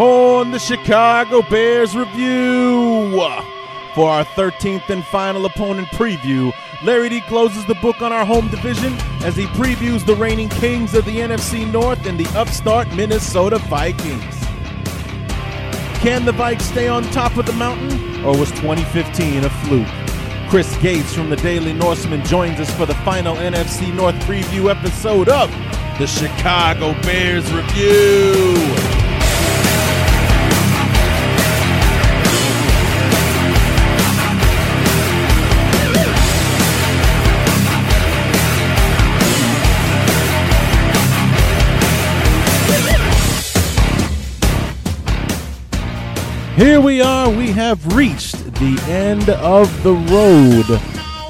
[0.00, 3.10] on the Chicago Bears review,
[3.94, 8.48] for our 13th and final opponent preview, Larry D closes the book on our home
[8.48, 13.58] division as he previews the reigning kings of the NFC North and the upstart Minnesota
[13.58, 14.40] Vikings.
[16.00, 19.86] Can the Vikes stay on top of the mountain, or was 2015 a fluke?
[20.48, 25.28] Chris Gates from the Daily Norseman joins us for the final NFC North preview episode
[25.28, 25.50] of
[25.98, 28.99] the Chicago Bears Review.
[46.60, 47.30] Here we are.
[47.30, 50.66] We have reached the end of the road.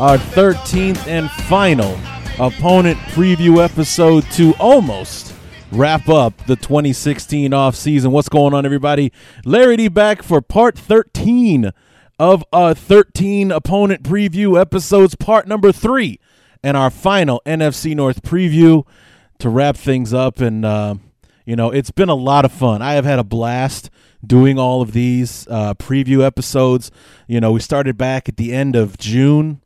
[0.00, 1.96] Our 13th and final
[2.40, 5.32] opponent preview episode to almost
[5.70, 8.10] wrap up the 2016 off season.
[8.10, 9.12] What's going on, everybody?
[9.44, 11.70] Larry D back for part 13
[12.18, 16.18] of our 13 opponent preview episodes, part number three,
[16.64, 18.84] and our final NFC North preview
[19.38, 20.40] to wrap things up.
[20.40, 20.96] And, uh,
[21.46, 22.82] you know, it's been a lot of fun.
[22.82, 23.90] I have had a blast
[24.24, 26.90] doing all of these uh, preview episodes.
[27.26, 29.60] You know, we started back at the end of June.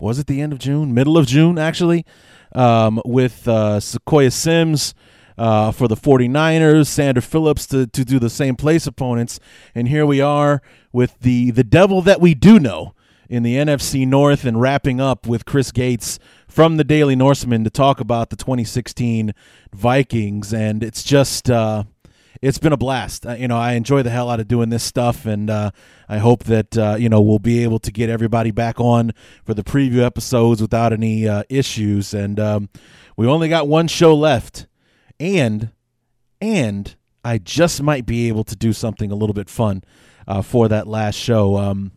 [0.00, 0.92] Was it the end of June?
[0.92, 2.04] Middle of June, actually,
[2.54, 4.94] um, with uh, Sequoia Sims
[5.38, 9.40] uh, for the 49ers, Sander Phillips to, to do the same place opponents.
[9.74, 10.60] And here we are
[10.92, 12.94] with the, the devil that we do know
[13.28, 17.70] in the NFC North and wrapping up with Chris Gates from the Daily Norseman to
[17.70, 19.32] talk about the 2016
[19.72, 20.52] Vikings.
[20.52, 21.50] And it's just.
[21.50, 21.84] Uh,
[22.42, 23.26] it's been a blast.
[23.26, 25.70] Uh, you know, I enjoy the hell out of doing this stuff, and uh,
[26.08, 29.12] I hope that uh, you know we'll be able to get everybody back on
[29.44, 32.14] for the preview episodes without any uh, issues.
[32.14, 32.68] And um,
[33.16, 34.66] we only got one show left,
[35.18, 35.70] and
[36.40, 36.94] and
[37.24, 39.82] I just might be able to do something a little bit fun
[40.28, 41.56] uh, for that last show.
[41.56, 41.92] Um,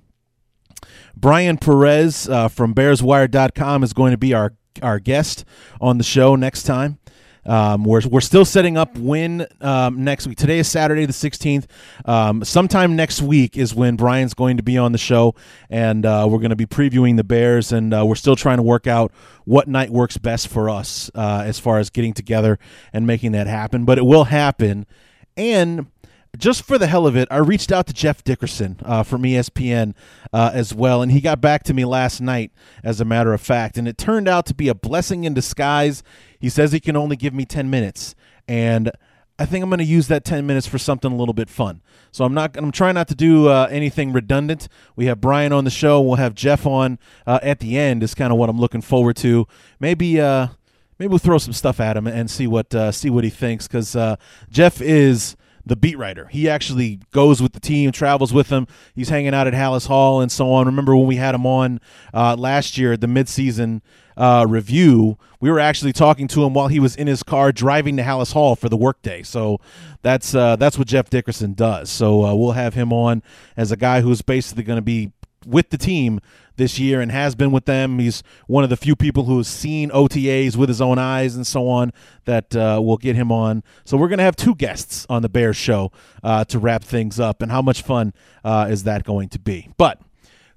[1.16, 5.44] Brian Perez uh, from BearsWire.com is going to be our our guest
[5.82, 6.99] on the show next time.
[7.46, 10.38] Um, we're, we're still setting up when um, next week.
[10.38, 11.66] Today is Saturday the 16th.
[12.06, 15.36] Um, sometime next week is when Brian's going to be on the show,
[15.70, 18.64] and uh, we're going to be previewing the Bears, and uh, we're still trying to
[18.64, 19.12] work out
[19.46, 22.60] what night works best for us uh, as far as getting together
[22.94, 23.86] and making that happen.
[23.86, 24.86] But it will happen.
[25.38, 25.88] And
[26.40, 29.94] just for the hell of it, I reached out to Jeff Dickerson uh, from ESPN
[30.32, 32.52] uh, as well, and he got back to me last night,
[32.84, 33.78] as a matter of fact.
[33.78, 36.02] And it turned out to be a blessing in disguise.
[36.40, 38.16] He says he can only give me 10 minutes,
[38.48, 38.92] and
[39.38, 41.82] I think I'm going to use that 10 minutes for something a little bit fun.
[42.12, 42.58] So I'm not.
[42.58, 44.68] I'm trying not to do uh, anything redundant.
[44.96, 46.02] We have Brian on the show.
[46.02, 46.98] We'll have Jeff on
[47.28, 48.02] uh, at the end.
[48.02, 49.48] Is kind of what I'm looking forward to.
[49.80, 50.20] Maybe.
[50.20, 50.48] Uh,
[50.98, 53.68] maybe we'll throw some stuff at him and see what uh, see what he thinks
[53.68, 54.18] because uh,
[54.50, 55.38] Jeff is
[55.70, 56.28] the beat writer.
[56.28, 58.68] He actually goes with the team, travels with them.
[58.94, 60.66] He's hanging out at Halas Hall and so on.
[60.66, 61.80] Remember when we had him on
[62.14, 63.82] uh, last year at the midseason
[64.18, 65.18] uh, review?
[65.40, 68.34] We were actually talking to him while he was in his car driving to Halas
[68.34, 69.24] Hall for the workday.
[69.24, 69.62] So
[70.02, 71.90] that's uh, that's what Jeff Dickerson does.
[71.90, 73.24] So uh, we'll have him on
[73.56, 75.12] as a guy who's basically going to be
[75.46, 76.20] with the team
[76.58, 78.00] this year and has been with them.
[78.00, 81.48] He's one of the few people who has seen OTAs with his own eyes and
[81.48, 81.92] so on
[82.26, 83.64] that uh, will get him on.
[83.86, 85.92] So we're going to have two guests on the Bears show
[86.24, 87.42] uh, to wrap things up.
[87.42, 88.14] And how much fun
[88.44, 89.70] uh, is that going to be?
[89.78, 90.02] But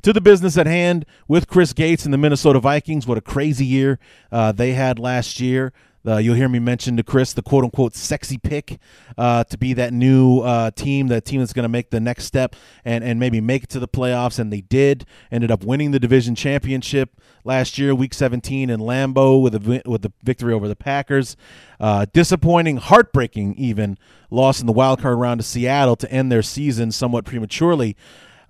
[0.03, 3.07] to the business at hand with Chris Gates and the Minnesota Vikings.
[3.07, 3.99] What a crazy year
[4.31, 5.73] uh, they had last year.
[6.07, 8.79] Uh, you'll hear me mention to Chris the quote unquote sexy pick
[9.17, 12.25] uh, to be that new uh, team, that team that's going to make the next
[12.25, 14.39] step and, and maybe make it to the playoffs.
[14.39, 15.05] And they did.
[15.31, 20.03] Ended up winning the division championship last year, week 17 in Lambeau with a, with
[20.03, 21.37] the victory over the Packers.
[21.79, 23.97] Uh, disappointing, heartbreaking, even
[24.31, 27.97] loss in the wild card round to Seattle to end their season somewhat prematurely.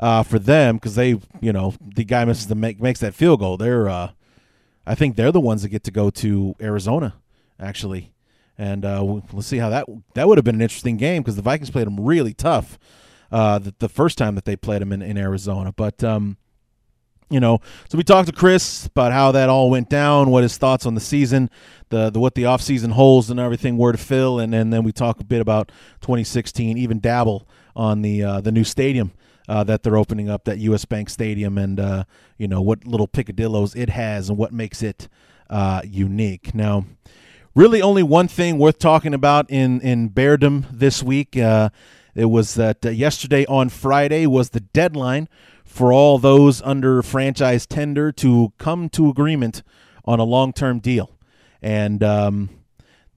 [0.00, 1.11] Uh, for them, because they,
[1.41, 3.56] you know, the guy misses the make, makes that field goal.
[3.56, 4.11] They're, uh,
[4.85, 7.15] I think they're the ones that get to go to Arizona
[7.62, 8.12] actually.
[8.59, 11.43] And uh, let's see how that that would have been an interesting game because the
[11.43, 12.79] Vikings played them really tough
[13.31, 15.73] uh, the, the, first time that they played them in, in Arizona.
[15.73, 16.37] But um,
[17.31, 20.59] you know, so we talked to Chris about how that all went down, what his
[20.59, 21.49] thoughts on the season,
[21.88, 24.93] the, the what the offseason holds and everything were to fill, and, and then we
[24.93, 25.73] talk a bit about
[26.03, 29.12] 2016, even dabble on the uh, the new stadium
[29.49, 30.85] uh, that they're opening up that U.S.
[30.85, 32.05] Bank Stadium, and uh,
[32.37, 35.08] you know what little picadillos it has and what makes it
[35.49, 36.55] uh, unique.
[36.55, 36.85] Now,
[37.55, 41.37] really, only one thing worth talking about in in Beardom this week.
[41.37, 41.71] Uh,
[42.15, 45.29] it was that uh, yesterday on Friday was the deadline
[45.65, 49.63] for all those under franchise tender to come to agreement
[50.05, 51.19] on a long term deal,
[51.61, 52.03] and.
[52.03, 52.51] Um,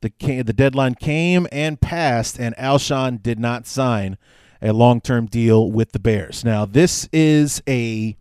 [0.02, 4.20] the, the deadline came and passed, and Alshon did not sign
[4.62, 6.44] a long term deal with the Bears.
[6.46, 8.16] Now, this is a,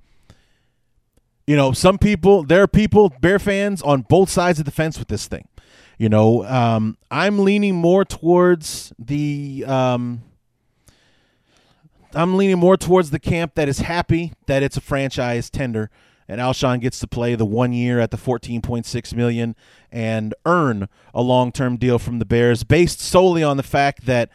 [1.47, 4.99] you know, some people, there are people, Bear fans on both sides of the fence
[4.99, 5.47] with this thing.
[5.99, 9.64] You know, um, I'm leaning more towards the.
[9.67, 10.23] Um,
[12.14, 15.91] I'm leaning more towards the camp that is happy that it's a franchise tender
[16.29, 19.55] and Alshon gets to play the one year at the 14.6 million
[19.93, 24.31] and earn a long-term deal from the Bears based solely on the fact that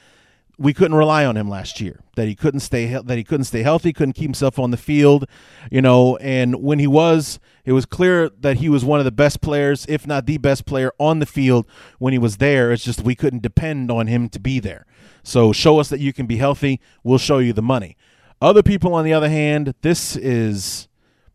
[0.59, 2.01] we couldn't rely on him last year.
[2.15, 5.25] That he couldn't stay that he couldn't stay healthy, couldn't keep himself on the field,
[5.71, 9.11] you know, and when he was, it was clear that he was one of the
[9.11, 11.65] best players, if not the best player on the field
[11.97, 12.73] when he was there.
[12.73, 14.85] It's just we couldn't depend on him to be there.
[15.23, 17.95] So show us that you can be healthy, we'll show you the money.
[18.41, 20.88] Other people on the other hand, this is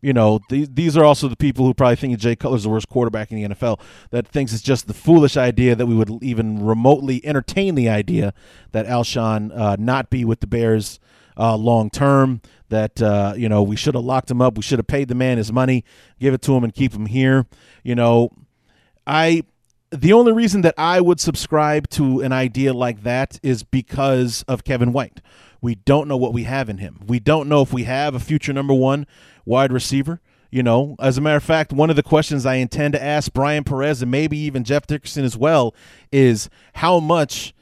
[0.05, 2.89] you know, these these are also the people who probably think Jay Cutler's the worst
[2.89, 3.79] quarterback in the NFL.
[4.11, 8.31] That thinks it's just the foolish idea that we would even remotely entertain the idea
[8.71, 10.99] that Alshon uh, not be with the Bears
[11.37, 12.41] uh, long term.
[12.69, 14.57] That uh, you know we should have locked him up.
[14.57, 15.83] We should have paid the man his money,
[16.19, 17.47] give it to him, and keep him here.
[17.81, 18.29] You know,
[19.07, 19.41] I
[19.89, 24.63] the only reason that I would subscribe to an idea like that is because of
[24.63, 25.21] Kevin White.
[25.65, 26.99] We don't know what we have in him.
[27.07, 29.07] We don't know if we have a future number one
[29.45, 30.21] wide receiver.
[30.51, 33.33] You know, as a matter of fact, one of the questions I intend to ask
[33.33, 35.73] Brian Perez and maybe even Jeff Dickerson as well
[36.11, 37.55] is how much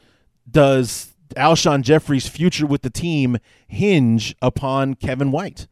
[0.52, 3.38] does Alshon Jeffery's future with the team
[3.70, 5.68] hinge upon Kevin White?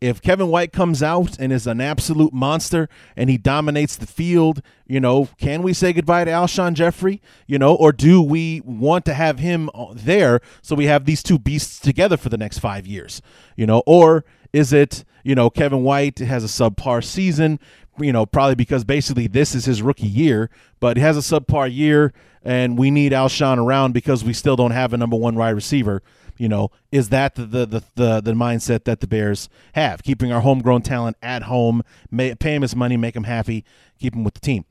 [0.00, 4.62] If Kevin White comes out and is an absolute monster and he dominates the field,
[4.86, 7.20] you know, can we say goodbye to Alshon Jeffery?
[7.48, 11.22] You know, or do we want to have him uh, there so we have these
[11.22, 13.20] two beasts together for the next five years?
[13.56, 17.58] You know, or is it, you know, Kevin White has a subpar season,
[17.98, 20.48] you know, probably because basically this is his rookie year,
[20.78, 22.12] but he has a subpar year
[22.42, 26.02] and we need Alshon around because we still don't have a number one wide receiver.
[26.38, 30.02] You know, is that the the the, the, the mindset that the Bears have?
[30.02, 33.64] Keeping our homegrown talent at home, may, pay him his money, make him happy,
[33.98, 34.64] keep him with the team.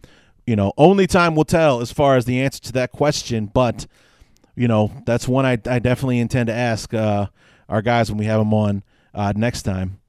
[0.46, 3.86] You know, only time will tell as far as the answer to that question, but
[4.56, 7.28] you know, that's one I, I definitely intend to ask uh,
[7.70, 8.84] our guys when we have them on
[9.14, 10.00] uh, next time.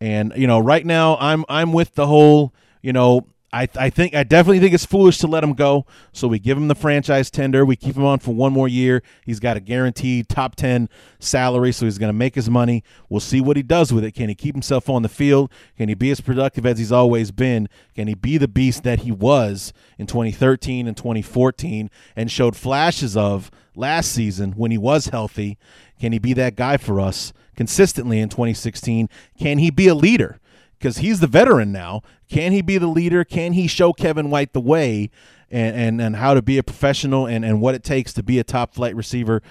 [0.00, 3.26] And you know, right now I'm I'm with the whole you know
[3.56, 5.86] I, I think I definitely think it's foolish to let him go.
[6.12, 7.64] So we give him the franchise tender.
[7.64, 9.02] We keep him on for one more year.
[9.24, 12.84] He's got a guaranteed top ten salary, so he's going to make his money.
[13.08, 14.12] We'll see what he does with it.
[14.12, 15.50] Can he keep himself on the field?
[15.78, 17.68] Can he be as productive as he's always been?
[17.94, 23.16] Can he be the beast that he was in 2013 and 2014 and showed flashes
[23.16, 25.56] of last season when he was healthy?
[25.98, 29.08] Can he be that guy for us consistently in 2016?
[29.38, 30.40] Can he be a leader?
[30.78, 32.02] Because he's the veteran now.
[32.28, 33.24] Can he be the leader?
[33.24, 35.10] Can he show Kevin White the way
[35.50, 38.38] and, and, and how to be a professional and, and what it takes to be
[38.38, 39.42] a top flight receiver?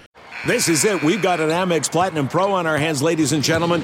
[0.46, 1.02] This is it.
[1.02, 3.82] We've got an Amex Platinum Pro on our hands, ladies and gentlemen.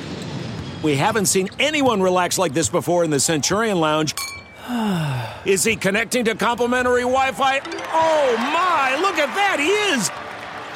[0.82, 4.14] We haven't seen anyone relax like this before in the Centurion Lounge.
[5.44, 7.60] Is he connecting to complimentary Wi Fi?
[7.64, 9.58] Oh my, look at that!
[9.58, 10.31] He is!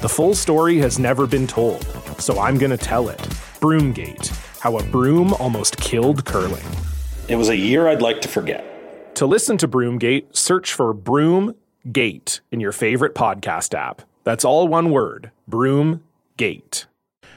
[0.00, 1.84] The full story has never been told,
[2.20, 3.18] so I'm going to tell it.
[3.58, 4.28] Broomgate
[4.60, 6.62] How a Broom Almost Killed Curling.
[7.26, 9.16] It was a year I'd like to forget.
[9.16, 14.02] To listen to Broomgate, search for Broomgate in your favorite podcast app.
[14.22, 16.84] That's all one word Broomgate.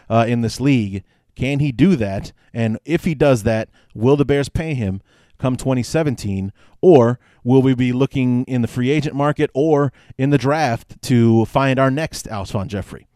[0.07, 1.03] Uh, in this league,
[1.35, 2.31] Can he do that?
[2.53, 5.01] And if he does that, will the Bears pay him
[5.41, 6.53] come 2017?
[6.81, 11.45] Or will we be looking in the free agent market or in the draft to
[11.45, 13.07] find our next Alshon Jeffery?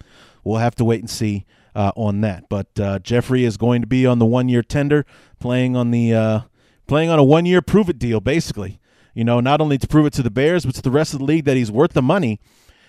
[0.43, 2.49] We'll have to wait and see uh, on that.
[2.49, 5.05] But uh, Jeffery is going to be on the one year tender,
[5.39, 6.39] playing on the uh,
[6.87, 8.79] playing on a one year prove it deal, basically.
[9.13, 11.19] You know, not only to prove it to the Bears, but to the rest of
[11.19, 12.39] the league that he's worth the money.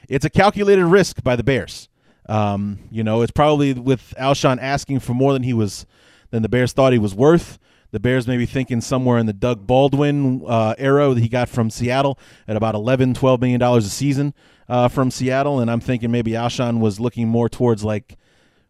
[0.08, 1.88] It's a calculated risk by the Bears.
[2.28, 5.86] Um, you know, it's probably with Alshon asking for more than he was
[6.30, 7.58] than the Bears thought he was worth.
[7.90, 11.48] The Bears may be thinking somewhere in the Doug Baldwin uh, era that he got
[11.48, 14.34] from Seattle at about 11, 12 million dollars a season
[14.68, 18.16] uh, from Seattle, and I'm thinking maybe Alshon was looking more towards like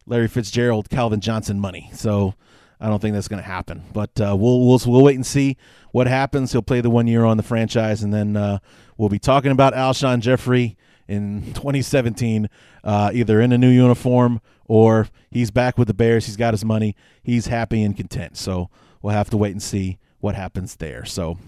[0.07, 1.91] Larry Fitzgerald, Calvin Johnson money.
[1.95, 2.35] So
[2.81, 3.83] I don't think that's going to happen.
[3.93, 5.57] But uh, we'll we'll we'll wait and see
[5.93, 6.53] what happens.
[6.53, 8.59] He'll play the one year on the franchise, and then uh,
[8.97, 10.77] we'll be talking about Alshon Jeffery
[11.09, 12.49] in 2017,
[12.85, 16.27] uh, either in a new uniform or he's back with the Bears.
[16.27, 16.97] He's got his money.
[17.23, 18.37] He's happy and content.
[18.37, 18.69] So
[19.03, 21.05] we'll have to wait and see what happens there.
[21.05, 21.39] So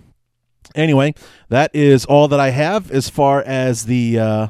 [0.74, 1.14] anyway,
[1.48, 4.48] that is all that I have as far as the uh,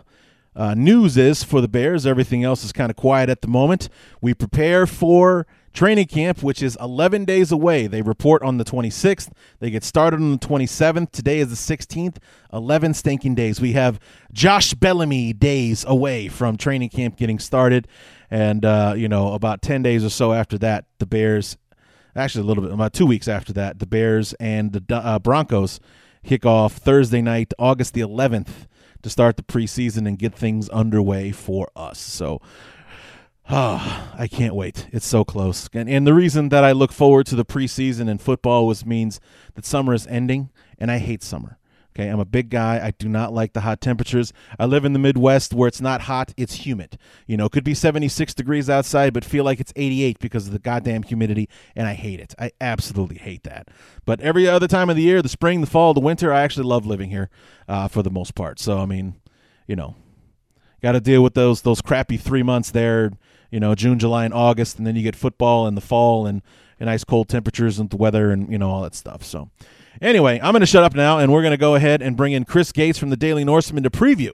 [0.54, 2.06] uh, news is for the Bears.
[2.06, 3.88] Everything else is kind of quiet at the moment.
[4.20, 7.86] We prepare for training camp, which is 11 days away.
[7.86, 9.30] They report on the 26th.
[9.60, 11.12] They get started on the 27th.
[11.12, 12.16] Today is the 16th.
[12.52, 13.60] 11 stinking days.
[13.60, 14.00] We have
[14.32, 17.86] Josh Bellamy days away from training camp getting started.
[18.28, 21.56] And, uh, you know, about 10 days or so after that, the Bears,
[22.18, 25.80] actually a little bit, about two weeks after that, the Bears and the uh, Broncos
[26.24, 28.66] kick off Thursday night, August the 11th,
[29.02, 31.98] to start the preseason and get things underway for us.
[31.98, 32.40] So,
[33.50, 34.88] Oh, I can't wait.
[34.92, 35.70] It's so close.
[35.72, 39.20] And, and the reason that I look forward to the preseason in football was means
[39.54, 41.57] that summer is ending, and I hate summer.
[41.98, 42.78] Okay, I'm a big guy.
[42.80, 44.32] I do not like the hot temperatures.
[44.56, 46.96] I live in the Midwest where it's not hot, it's humid.
[47.26, 50.52] You know, it could be 76 degrees outside, but feel like it's 88 because of
[50.52, 52.36] the goddamn humidity, and I hate it.
[52.38, 53.68] I absolutely hate that.
[54.04, 56.66] But every other time of the year, the spring, the fall, the winter, I actually
[56.66, 57.30] love living here
[57.66, 58.60] uh, for the most part.
[58.60, 59.16] So, I mean,
[59.66, 59.96] you know,
[60.80, 63.10] got to deal with those those crappy three months there
[63.50, 66.42] you know June, July, and August, and then you get football in the fall and,
[66.78, 69.24] and cold temperatures and the weather and you know all that stuff.
[69.24, 69.50] So
[70.00, 72.32] anyway, I'm going to shut up now, and we're going to go ahead and bring
[72.32, 74.32] in Chris Gates from the Daily Norseman to preview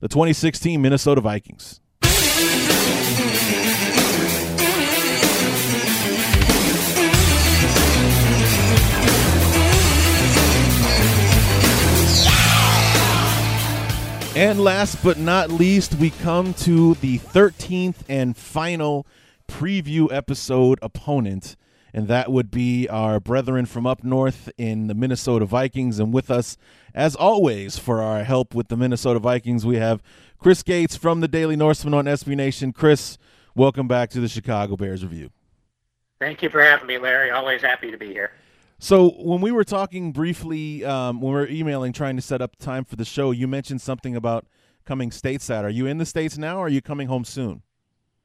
[0.00, 1.80] the 2016 Minnesota Vikings.
[14.36, 19.06] And last but not least, we come to the 13th and final
[19.48, 21.56] preview episode opponent,
[21.92, 25.98] and that would be our brethren from up north in the Minnesota Vikings.
[25.98, 26.56] And with us,
[26.94, 30.02] as always, for our help with the Minnesota Vikings, we have
[30.38, 32.72] Chris Gates from the Daily Norseman on SB Nation.
[32.72, 33.18] Chris,
[33.54, 35.30] welcome back to the Chicago Bears Review.
[36.18, 37.30] Thank you for having me, Larry.
[37.30, 38.32] Always happy to be here.
[38.78, 42.56] So when we were talking briefly, um, when we were emailing, trying to set up
[42.56, 44.46] time for the show, you mentioned something about
[44.84, 45.62] coming stateside.
[45.62, 47.62] Are you in the states now, or are you coming home soon?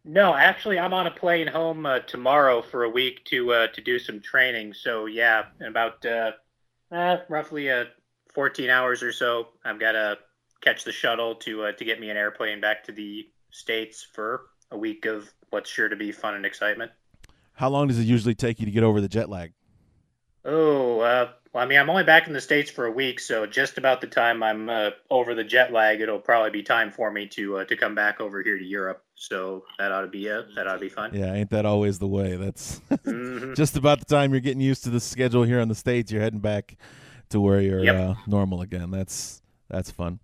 [0.03, 3.81] No, actually, I'm on a plane home uh, tomorrow for a week to uh, to
[3.81, 4.73] do some training.
[4.73, 6.31] So yeah, in about uh,
[6.91, 7.85] eh, roughly uh,
[8.33, 10.17] 14 hours or so, I've got to
[10.61, 14.47] catch the shuttle to uh, to get me an airplane back to the states for
[14.71, 16.91] a week of what's sure to be fun and excitement.
[17.53, 19.53] How long does it usually take you to get over the jet lag?
[20.43, 23.45] Oh, uh, well, I mean, I'm only back in the states for a week, so
[23.45, 27.11] just about the time I'm uh, over the jet lag, it'll probably be time for
[27.11, 29.03] me to uh, to come back over here to Europe.
[29.21, 30.55] So that ought to be it.
[30.55, 31.11] That ought to be fun.
[31.13, 32.37] Yeah, ain't that always the way?
[32.37, 33.53] That's mm-hmm.
[33.55, 36.11] just about the time you're getting used to the schedule here on the states.
[36.11, 36.75] You're heading back
[37.29, 37.95] to where you're yep.
[37.95, 38.89] Uh, normal again.
[38.89, 40.19] That's that's fun.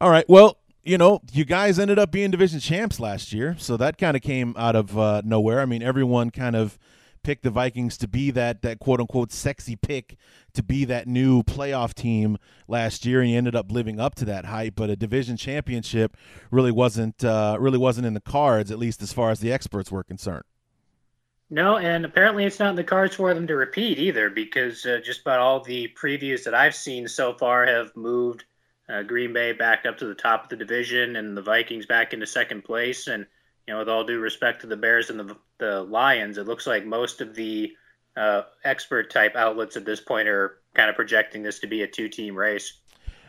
[0.00, 0.58] All right, well.
[0.82, 4.22] You know, you guys ended up being division champs last year, so that kind of
[4.22, 5.60] came out of uh, nowhere.
[5.60, 6.78] I mean, everyone kind of
[7.26, 10.16] picked the Vikings to be that that quote unquote sexy pick
[10.54, 14.24] to be that new playoff team last year, and he ended up living up to
[14.26, 14.76] that hype.
[14.76, 16.16] But a division championship
[16.52, 19.90] really wasn't uh, really wasn't in the cards, at least as far as the experts
[19.90, 20.44] were concerned.
[21.50, 25.00] No, and apparently it's not in the cards for them to repeat either, because uh,
[25.04, 28.44] just about all the previews that I've seen so far have moved
[28.88, 32.12] uh, Green Bay back up to the top of the division and the Vikings back
[32.12, 33.26] into second place, and
[33.66, 36.66] you know, with all due respect to the Bears and the, the Lions, it looks
[36.66, 37.72] like most of the
[38.16, 41.86] uh, expert type outlets at this point are kind of projecting this to be a
[41.86, 42.80] two team race.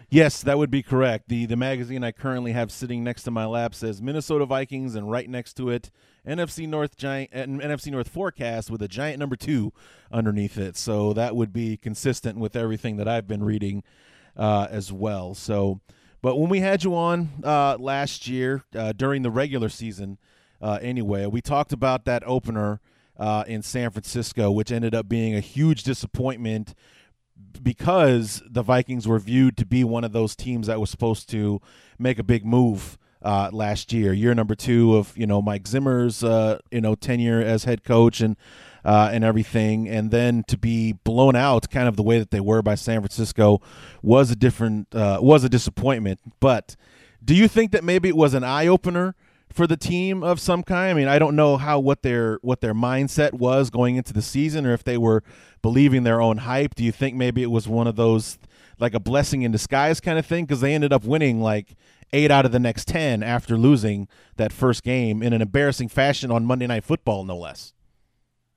[0.10, 1.27] Yes, that would be correct.
[1.27, 5.12] The the magazine I currently have sitting next to my lap says Minnesota Vikings, and
[5.12, 5.91] right next to it,
[6.25, 9.74] NFC North giant NFC North forecast with a giant number two
[10.10, 10.77] underneath it.
[10.77, 13.84] So that would be consistent with everything that I've been reading
[14.38, 15.34] uh, as well.
[15.34, 15.82] So
[16.21, 20.17] but when we had you on uh, last year uh, during the regular season,
[20.62, 22.81] uh, anyway, we talked about that opener
[23.17, 26.74] uh, in San Francisco, which ended up being a huge disappointment
[27.62, 31.62] because the Vikings were viewed to be one of those teams that was supposed to
[32.00, 36.24] make a big move uh, last year, year number two of you know Mike Zimmer's
[36.24, 38.38] uh, you know tenure as head coach and
[38.88, 42.39] uh, and everything, and then to be blown out kind of the way that they
[42.39, 43.62] were by San Francisco
[44.01, 46.22] was a different uh, was a disappointment.
[46.39, 46.77] But
[47.24, 49.13] do you think that maybe it was an eye opener?
[49.53, 50.91] for the team of some kind.
[50.91, 54.22] I mean, I don't know how what their what their mindset was going into the
[54.22, 55.24] season, or if they were
[55.62, 56.75] believing their own hype.
[56.75, 58.38] Do you think maybe it was one of those
[58.77, 60.46] like a blessing in disguise kind of thing?
[60.46, 61.75] Because they ended up winning like
[62.12, 66.29] eight out of the next ten after losing that first game in an embarrassing fashion
[66.29, 67.74] on Monday Night Football, no less.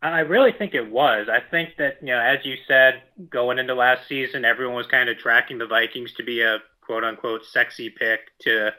[0.03, 1.29] I really think it was.
[1.29, 5.09] I think that you know, as you said, going into last season, everyone was kind
[5.09, 8.73] of tracking the Vikings to be a quote unquote sexy pick to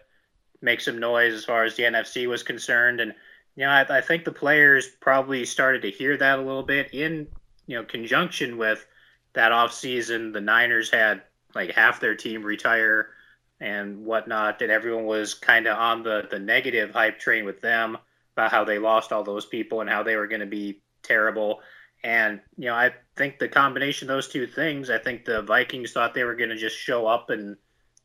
[0.61, 2.99] make some noise as far as the NFC was concerned.
[2.99, 3.13] And,
[3.55, 6.93] you know, I, I think the players probably started to hear that a little bit
[6.93, 7.27] in,
[7.67, 8.85] you know, conjunction with
[9.33, 10.33] that offseason.
[10.33, 11.21] The Niners had
[11.55, 13.09] like half their team retire
[13.59, 17.97] and whatnot, and everyone was kind of on the, the negative hype train with them
[18.35, 21.61] about how they lost all those people and how they were going to be terrible.
[22.03, 25.91] And, you know, I think the combination of those two things, I think the Vikings
[25.91, 27.57] thought they were going to just show up and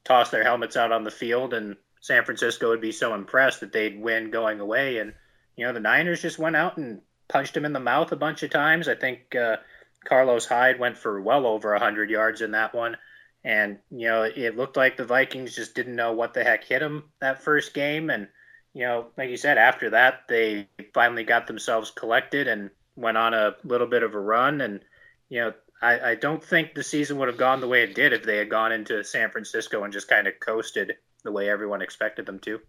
[0.05, 3.73] toss their helmets out on the field and San Francisco would be so impressed that
[3.73, 4.99] they'd win going away.
[4.99, 5.13] And,
[5.57, 8.45] you know, the Niners just went out and punched him in the mouth a bunch
[8.45, 8.87] of times.
[8.87, 9.57] I think uh,
[10.05, 12.97] Carlos Hyde went for well over 100 yards in that one.
[13.43, 16.81] And, you know, it looked like the Vikings just didn't know what the heck hit
[16.81, 18.11] them that first game.
[18.11, 18.29] And,
[18.73, 23.35] you know, like you said, after that, they finally got themselves collected and went on
[23.35, 24.61] a little bit of a run.
[24.61, 24.81] And,
[25.29, 28.13] you know, I, I don't think the season would have gone the way it did
[28.13, 31.83] if they had gone into San Francisco and just kind of coasted the way everyone
[31.83, 32.61] expected them to.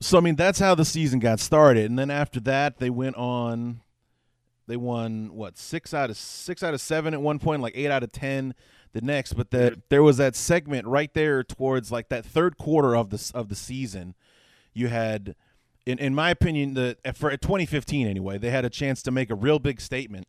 [0.00, 3.16] So I mean that's how the season got started, and then after that they went
[3.16, 3.80] on.
[4.68, 7.90] They won what six out of six out of seven at one point, like eight
[7.90, 8.54] out of ten
[8.92, 9.34] the next.
[9.34, 13.30] But that there was that segment right there towards like that third quarter of the
[13.34, 14.14] of the season.
[14.72, 15.34] You had,
[15.86, 19.34] in in my opinion, the for 2015 anyway, they had a chance to make a
[19.34, 20.26] real big statement.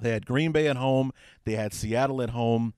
[0.00, 1.12] They had Green Bay at home,
[1.44, 2.74] they had Seattle at home,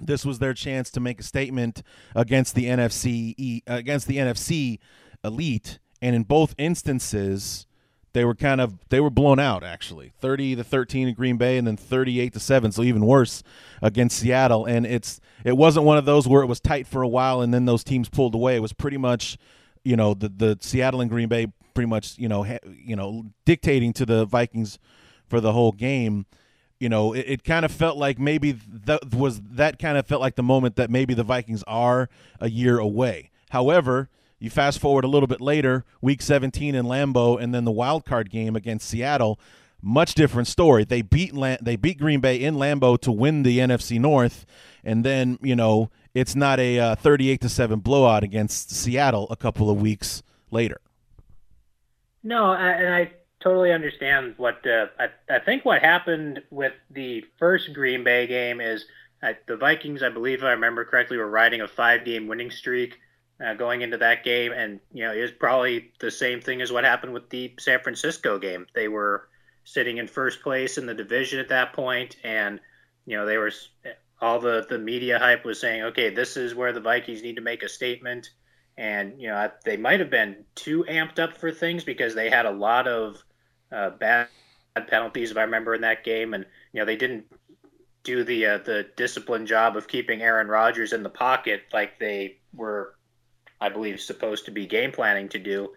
[0.00, 1.82] this was their chance to make a statement
[2.14, 4.78] against the NFC against the NFC
[5.24, 7.66] elite, and in both instances,
[8.12, 10.12] they were kind of they were blown out actually.
[10.20, 13.42] 30 to 13 in green bay and then 38 to 7 so even worse
[13.82, 14.64] against seattle.
[14.64, 17.54] And it's it wasn't one of those where it was tight for a while and
[17.54, 18.56] then those teams pulled away.
[18.56, 19.38] It was pretty much
[19.84, 23.24] you know the the seattle and green bay pretty much you know ha, you know
[23.44, 24.78] dictating to the vikings
[25.28, 26.26] for the whole game
[26.80, 30.22] you know, it, it kind of felt like maybe that was that kind of felt
[30.22, 32.08] like the moment that maybe the Vikings are
[32.40, 33.30] a year away.
[33.50, 37.70] However, you fast forward a little bit later, week 17 in Lambeau, and then the
[37.70, 39.38] wild card game against Seattle.
[39.82, 40.84] Much different story.
[40.84, 44.46] They beat they beat Green Bay in Lambeau to win the NFC North,
[44.82, 49.36] and then you know it's not a uh, 38 to seven blowout against Seattle a
[49.36, 50.80] couple of weeks later.
[52.22, 57.72] No, and I totally understand what uh, I, I think what happened with the first
[57.72, 58.84] Green Bay game is
[59.22, 62.98] uh, the Vikings, I believe, if I remember correctly, were riding a five-game winning streak
[63.44, 66.70] uh, going into that game, and you know it was probably the same thing as
[66.70, 68.66] what happened with the San Francisco game.
[68.74, 69.28] They were
[69.64, 72.60] sitting in first place in the division at that point, and
[73.06, 73.52] you know they were
[74.20, 77.42] all the the media hype was saying, okay, this is where the Vikings need to
[77.42, 78.30] make a statement.
[78.76, 82.46] And you know they might have been too amped up for things because they had
[82.46, 83.22] a lot of
[83.72, 84.28] uh, bad
[84.88, 87.24] penalties, if I remember in that game, and you know they didn't
[88.02, 92.38] do the uh, the disciplined job of keeping Aaron Rodgers in the pocket like they
[92.54, 92.94] were,
[93.60, 95.72] I believe, supposed to be game planning to do.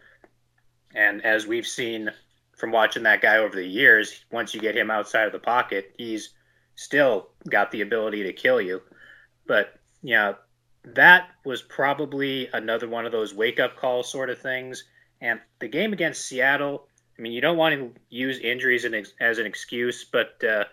[0.96, 2.12] And as we've seen
[2.56, 5.94] from watching that guy over the years, once you get him outside of the pocket,
[5.98, 6.30] he's
[6.76, 8.82] still got the ability to kill you.
[9.46, 10.36] But you know
[10.86, 14.84] that was probably another one of those wake up call sort of things.
[15.22, 18.86] And the game against Seattle, I mean, you don't want to use injuries
[19.20, 20.66] as an excuse, but uh,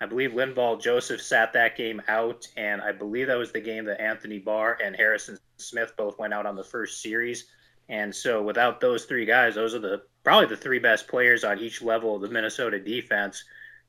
[0.00, 3.86] I believe Linval Joseph sat that game out, and I believe that was the game
[3.86, 7.46] that Anthony Barr and Harrison Smith both went out on the first series.
[7.88, 11.58] And so, without those three guys, those are the probably the three best players on
[11.58, 13.44] each level of the Minnesota defense.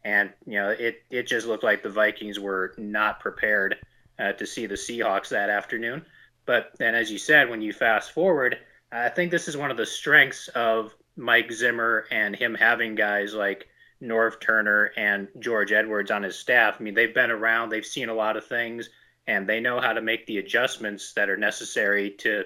[0.07, 3.75] And you know, it it just looked like the Vikings were not prepared
[4.17, 6.05] uh, to see the Seahawks that afternoon.
[6.45, 8.57] But then, as you said, when you fast forward,
[8.89, 13.33] I think this is one of the strengths of Mike Zimmer and him having guys
[13.33, 13.67] like
[14.01, 16.77] Norv Turner and George Edwards on his staff.
[16.79, 18.89] I mean, they've been around, they've seen a lot of things,
[19.27, 22.45] and they know how to make the adjustments that are necessary to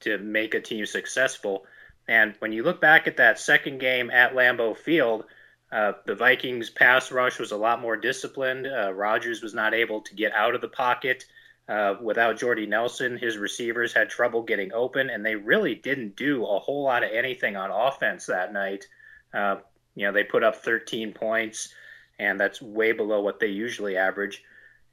[0.00, 1.64] to make a team successful.
[2.08, 5.26] And when you look back at that second game at Lambeau Field,
[5.72, 8.66] uh, the Vikings' pass rush was a lot more disciplined.
[8.66, 11.24] Uh, Rodgers was not able to get out of the pocket.
[11.68, 16.44] Uh, without Jordy Nelson, his receivers had trouble getting open, and they really didn't do
[16.44, 18.84] a whole lot of anything on offense that night.
[19.32, 19.56] Uh,
[19.94, 21.72] you know, they put up 13 points,
[22.18, 24.42] and that's way below what they usually average.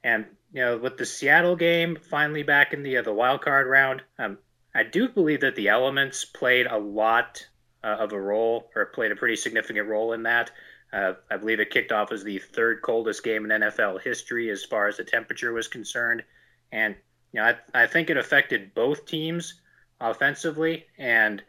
[0.03, 3.67] And you know, with the Seattle game finally back in the uh, the wild card
[3.67, 4.37] round, um,
[4.73, 7.45] I do believe that the elements played a lot
[7.83, 10.51] uh, of a role, or played a pretty significant role in that.
[10.91, 14.65] Uh, I believe it kicked off as the third coldest game in NFL history as
[14.65, 16.23] far as the temperature was concerned,
[16.71, 16.95] and
[17.31, 19.61] you know, I, I think it affected both teams
[20.01, 21.43] offensively, and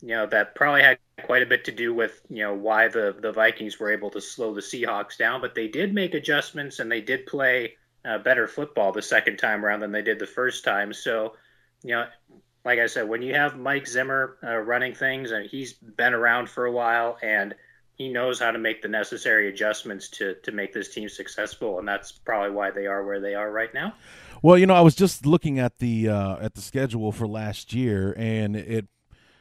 [0.00, 3.16] you know that probably had quite a bit to do with you know why the
[3.18, 6.90] the Vikings were able to slow the Seahawks down, but they did make adjustments and
[6.90, 7.74] they did play
[8.06, 10.92] uh, better football the second time around than they did the first time.
[10.92, 11.34] So,
[11.82, 12.06] you know,
[12.64, 16.48] like I said, when you have Mike Zimmer uh, running things, and he's been around
[16.48, 17.54] for a while, and
[17.96, 21.88] he knows how to make the necessary adjustments to to make this team successful, and
[21.88, 23.94] that's probably why they are where they are right now.
[24.42, 27.72] Well, you know, I was just looking at the uh, at the schedule for last
[27.72, 28.86] year, and it.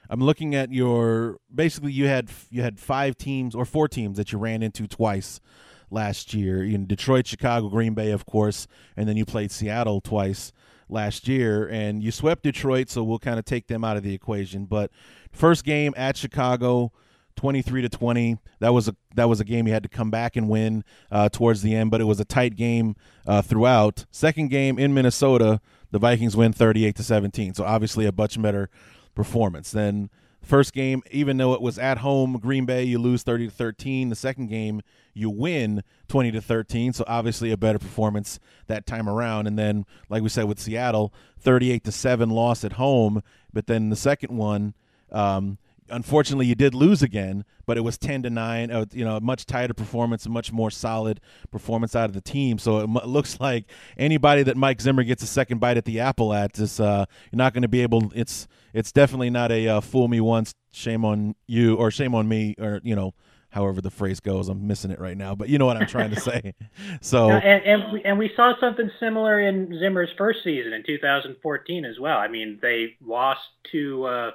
[0.07, 4.31] I'm looking at your basically you had you had five teams or four teams that
[4.31, 5.41] you ran into twice
[5.89, 10.51] last year in Detroit, Chicago, Green Bay, of course, and then you played Seattle twice
[10.89, 14.13] last year, and you swept Detroit, so we'll kind of take them out of the
[14.13, 14.65] equation.
[14.65, 14.91] But
[15.31, 16.91] first game at Chicago,
[17.35, 20.35] 23 to 20 that was a that was a game you had to come back
[20.35, 22.95] and win uh, towards the end but it was a tight game
[23.27, 24.05] uh, throughout.
[24.11, 25.59] Second game in minnesota
[25.91, 28.69] the vikings win 38 to 17 so obviously a much better
[29.13, 29.71] performance.
[29.71, 30.09] Then
[30.41, 34.09] first game even though it was at home green bay you lose 30 to 13
[34.09, 34.81] the second game
[35.13, 39.47] you win 20 to 13 so obviously a better performance that time around.
[39.47, 43.23] And then like we said with seattle 38 to 7 loss at home.
[43.51, 44.73] But then the second one
[45.11, 45.57] um,
[45.89, 49.21] unfortunately you did lose again but it was 10 to 9 uh, you know a
[49.21, 51.19] much tighter performance a much more solid
[51.51, 52.57] performance out of the team.
[52.57, 53.65] So it m- looks like
[53.97, 57.37] anybody that mike zimmer gets a second bite at the apple at is uh, you're
[57.37, 61.05] not going to be able it's it's definitely not a uh, fool me once shame
[61.05, 63.13] on you or shame on me or you know
[63.49, 64.49] however the phrase goes.
[64.49, 66.53] I'm missing it right now but you know what i'm trying to say.
[67.01, 71.85] So and and we, and we saw something similar in zimmer's first season in 2014
[71.85, 72.17] as well.
[72.17, 74.31] I mean they lost to uh,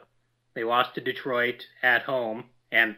[0.55, 2.97] they lost to Detroit at home, and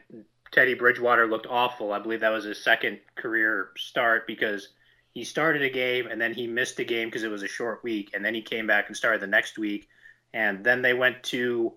[0.51, 1.93] Teddy Bridgewater looked awful.
[1.93, 4.69] I believe that was his second career start because
[5.12, 7.83] he started a game and then he missed a game because it was a short
[7.83, 9.88] week, and then he came back and started the next week,
[10.33, 11.73] and then they went to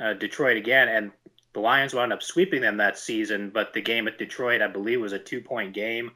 [0.00, 1.12] uh, Detroit again, and
[1.52, 3.50] the Lions wound up sweeping them that season.
[3.50, 6.12] But the game at Detroit, I believe, was a two-point game.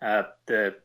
[0.00, 0.76] Uh, the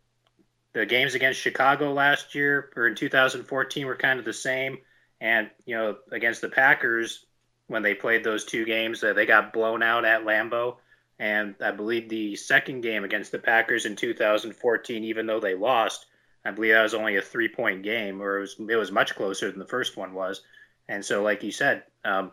[0.74, 4.80] the games against Chicago last year or in 2014 were kind of the same,
[5.22, 7.26] and you know against the Packers,
[7.68, 9.04] when they played those two games.
[9.04, 10.78] Uh, they got blown out at Lambeau.
[11.20, 16.06] And I believe the second game against the Packers in 2014, even though they lost,
[16.44, 19.16] I believe that was only a three point game, or it was, it was much
[19.16, 20.42] closer than the first one was.
[20.90, 22.32] And so, like you said, um,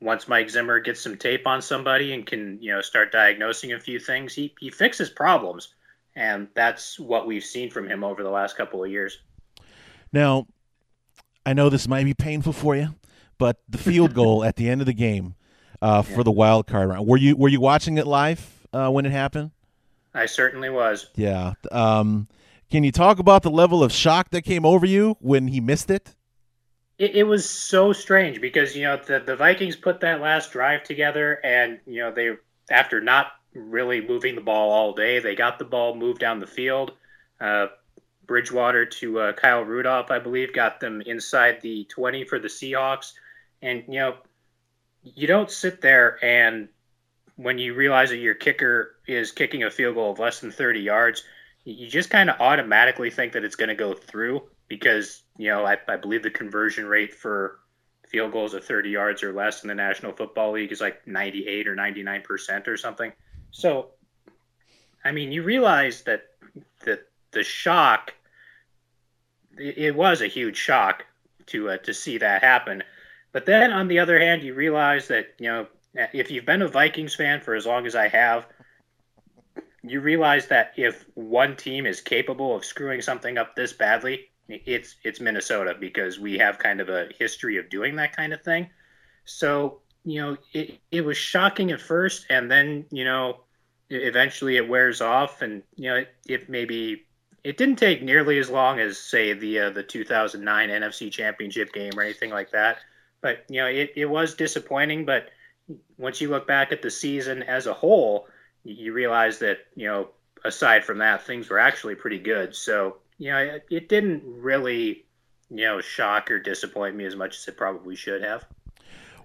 [0.00, 3.78] once Mike Zimmer gets some tape on somebody and can, you know, start diagnosing a
[3.78, 5.68] few things, he, he fixes problems.
[6.16, 9.18] And that's what we've seen from him over the last couple of years.
[10.12, 10.46] Now,
[11.46, 12.94] I know this might be painful for you,
[13.42, 15.34] but the field goal at the end of the game
[15.82, 16.22] uh, for yeah.
[16.22, 17.08] the wild card round.
[17.08, 19.50] Were you were you watching it live uh, when it happened?
[20.14, 21.10] I certainly was.
[21.16, 21.54] Yeah.
[21.72, 22.28] Um,
[22.70, 25.90] can you talk about the level of shock that came over you when he missed
[25.90, 26.14] it?
[26.98, 30.84] It, it was so strange because you know the the Vikings put that last drive
[30.84, 32.36] together, and you know they
[32.70, 36.46] after not really moving the ball all day, they got the ball moved down the
[36.46, 36.92] field.
[37.40, 37.66] Uh,
[38.24, 43.14] Bridgewater to uh, Kyle Rudolph, I believe, got them inside the 20 for the Seahawks.
[43.62, 44.16] And you know,
[45.02, 46.68] you don't sit there and
[47.36, 50.80] when you realize that your kicker is kicking a field goal of less than 30
[50.80, 51.24] yards,
[51.64, 55.64] you just kind of automatically think that it's going to go through because you know
[55.64, 57.60] I, I believe the conversion rate for
[58.08, 61.68] field goals of 30 yards or less in the National Football League is like 98
[61.68, 63.12] or 99 percent or something.
[63.50, 63.90] So,
[65.04, 66.24] I mean, you realize that
[66.84, 68.14] the the shock
[69.58, 71.04] it was a huge shock
[71.46, 72.82] to uh, to see that happen.
[73.32, 76.68] But then on the other hand, you realize that, you know, if you've been a
[76.68, 78.46] Vikings fan for as long as I have,
[79.82, 84.96] you realize that if one team is capable of screwing something up this badly, it's
[85.02, 88.68] it's Minnesota because we have kind of a history of doing that kind of thing.
[89.24, 93.40] So, you know, it, it was shocking at first and then, you know,
[93.88, 97.06] eventually it wears off and, you know, it, it maybe
[97.44, 101.92] it didn't take nearly as long as say the uh, the 2009 NFC Championship game
[101.96, 102.78] or anything like that
[103.22, 105.06] But you know, it, it was disappointing.
[105.06, 105.30] But
[105.96, 108.28] once you look back at the season as a whole,
[108.64, 110.08] you realize that you know,
[110.44, 112.54] aside from that, things were actually pretty good.
[112.54, 115.06] So you know, it, it didn't really
[115.48, 118.44] you know shock or disappoint me as much as it probably should have.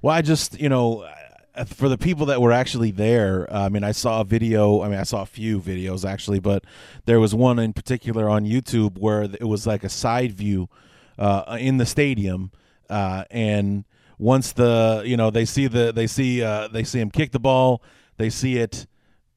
[0.02, 1.06] Well, I just you know
[1.66, 4.82] for the people that were actually there, I mean, I saw a video.
[4.84, 6.64] I mean, I saw a few videos actually, but
[7.06, 10.70] there was one in particular on YouTube where it was like a side view
[11.18, 12.52] uh, in the stadium,
[12.90, 13.86] uh, and
[14.18, 17.40] once the you know they see the they see uh, they see him kick the
[17.40, 17.82] ball,
[18.18, 18.88] they see it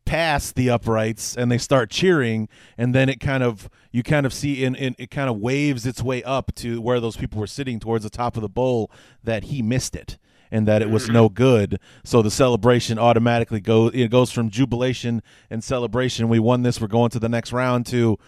[0.05, 4.33] past the uprights, and they start cheering, and then it kind of you kind of
[4.33, 7.47] see in, in it kind of waves its way up to where those people were
[7.47, 8.91] sitting towards the top of the bowl
[9.23, 10.19] that he missed it
[10.51, 11.79] and that it was no good.
[12.05, 16.29] So the celebration automatically goes it goes from jubilation and celebration.
[16.29, 16.81] We won this.
[16.81, 17.87] We're going to the next round.
[17.87, 18.19] To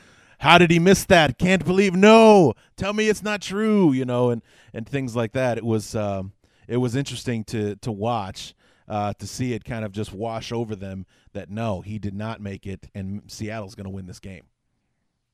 [0.43, 1.39] how did he miss that?
[1.39, 1.95] Can't believe.
[1.95, 3.93] No, tell me it's not true.
[3.93, 4.43] You know, and
[4.75, 5.57] and things like that.
[5.57, 6.33] It was um,
[6.67, 8.55] it was interesting to to watch.
[8.89, 12.43] Uh, to see it kind of just wash over them that no, he did not
[12.43, 14.43] make it, and Seattle's going to win this game.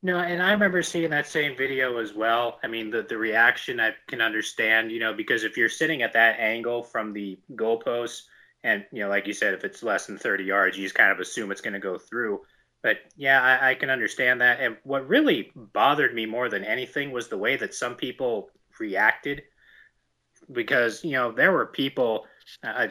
[0.02, 2.60] No, and I remember seeing that same video as well.
[2.62, 6.12] I mean, the, the reaction I can understand, you know, because if you're sitting at
[6.12, 8.24] that angle from the goalpost,
[8.62, 11.10] and, you know, like you said, if it's less than 30 yards, you just kind
[11.10, 12.42] of assume it's going to go through.
[12.82, 14.60] But yeah, I, I can understand that.
[14.60, 19.42] And what really bothered me more than anything was the way that some people reacted.
[20.50, 22.26] Because, you know, there were people,
[22.62, 22.88] uh,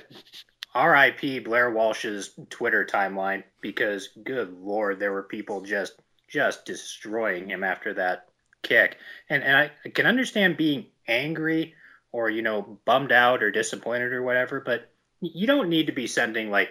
[0.76, 5.94] RIP Blair Walsh's Twitter timeline, because good Lord, there were people just
[6.28, 8.28] just destroying him after that
[8.62, 8.98] kick.
[9.30, 11.74] And and I can understand being angry
[12.12, 14.90] or you know bummed out or disappointed or whatever, but
[15.22, 16.70] you don't need to be sending like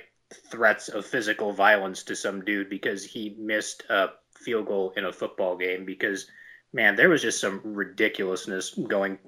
[0.51, 5.13] threats of physical violence to some dude because he missed a field goal in a
[5.13, 6.27] football game because
[6.73, 9.19] man there was just some ridiculousness going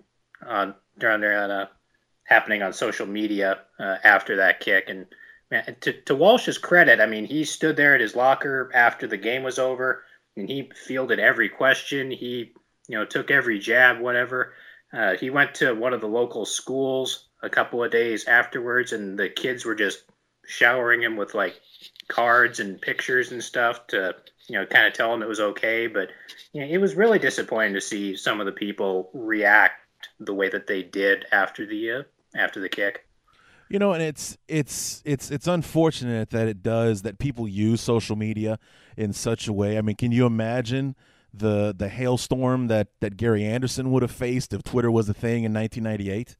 [0.46, 1.66] on down there on, uh,
[2.24, 5.06] happening on social media uh, after that kick and
[5.50, 9.16] man, to, to Walsh's credit I mean he stood there at his locker after the
[9.16, 10.04] game was over
[10.38, 12.10] and he fielded every question.
[12.10, 12.52] He,
[12.88, 14.54] you know, took every jab, whatever.
[14.92, 19.18] Uh, he went to one of the local schools a couple of days afterwards, and
[19.18, 20.04] the kids were just
[20.48, 21.60] showering him with like
[22.08, 24.14] cards and pictures and stuff to,
[24.48, 25.86] you know, kind of tell him it was okay.
[25.86, 26.08] But
[26.52, 29.82] you know, it was really disappointing to see some of the people react
[30.18, 32.02] the way that they did after the uh,
[32.34, 33.06] after the kick.
[33.68, 38.16] You know, and it's it's it's it's unfortunate that it does that people use social
[38.16, 38.58] media
[38.96, 39.76] in such a way.
[39.76, 40.96] I mean, can you imagine
[41.34, 45.44] the the hailstorm that that Gary Anderson would have faced if Twitter was a thing
[45.44, 46.36] in 1998?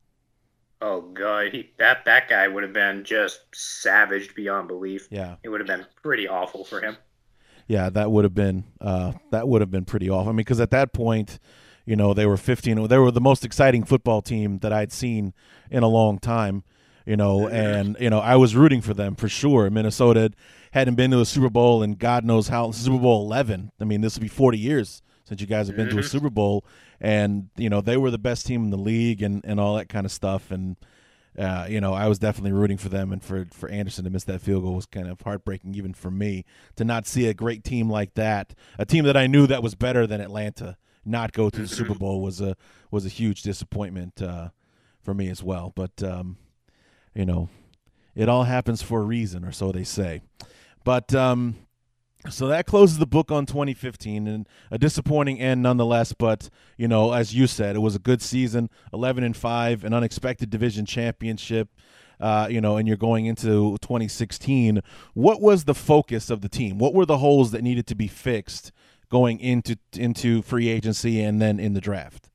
[0.81, 5.09] Oh god, he, that that guy would have been just savaged beyond belief.
[5.11, 6.97] Yeah, it would have been pretty awful for him.
[7.67, 10.29] Yeah, that would have been uh, that would have been pretty awful.
[10.29, 11.38] I mean, because at that point,
[11.85, 12.87] you know, they were 15.
[12.87, 15.35] They were the most exciting football team that I'd seen
[15.71, 16.64] in a long time
[17.09, 19.71] you know, and you know I was rooting for them for sure.
[19.71, 20.31] Minnesota
[20.73, 23.73] hadn't been to a Super Bowl in God knows how Super Bowl eleven.
[23.81, 26.07] I mean, this would be forty years since you guys have been to a mm-hmm.
[26.07, 26.67] Super Bowl,
[27.01, 29.89] and you know they were the best team in the league and and all that
[29.89, 30.51] kind of stuff.
[30.51, 30.77] And
[31.39, 34.25] uh, you know I was definitely rooting for them, and for for Anderson to miss
[34.25, 36.45] that field goal was kind of heartbreaking, even for me
[36.77, 39.75] to not see a great team like that, a team that I knew that was
[39.75, 41.99] better than Atlanta, not go to the Super mm-hmm.
[41.99, 42.57] Bowl was a
[42.91, 44.51] was a huge disappointment uh,
[45.01, 45.73] for me as well.
[45.75, 46.37] But um,
[47.15, 47.49] you know,
[48.15, 50.23] it all happens for a reason, or so they say.
[50.85, 51.57] But um,
[52.29, 56.13] so that closes the book on 2015, and a disappointing end nonetheless.
[56.13, 59.95] But you know, as you said, it was a good season, 11 and five, an
[59.95, 61.69] unexpected division championship.
[62.21, 64.81] Uh, you know, and you're going into 2016.
[65.15, 66.77] What was the focus of the team?
[66.79, 68.73] What were the holes that needed to be fixed
[69.09, 72.29] going into into free agency and then in the draft?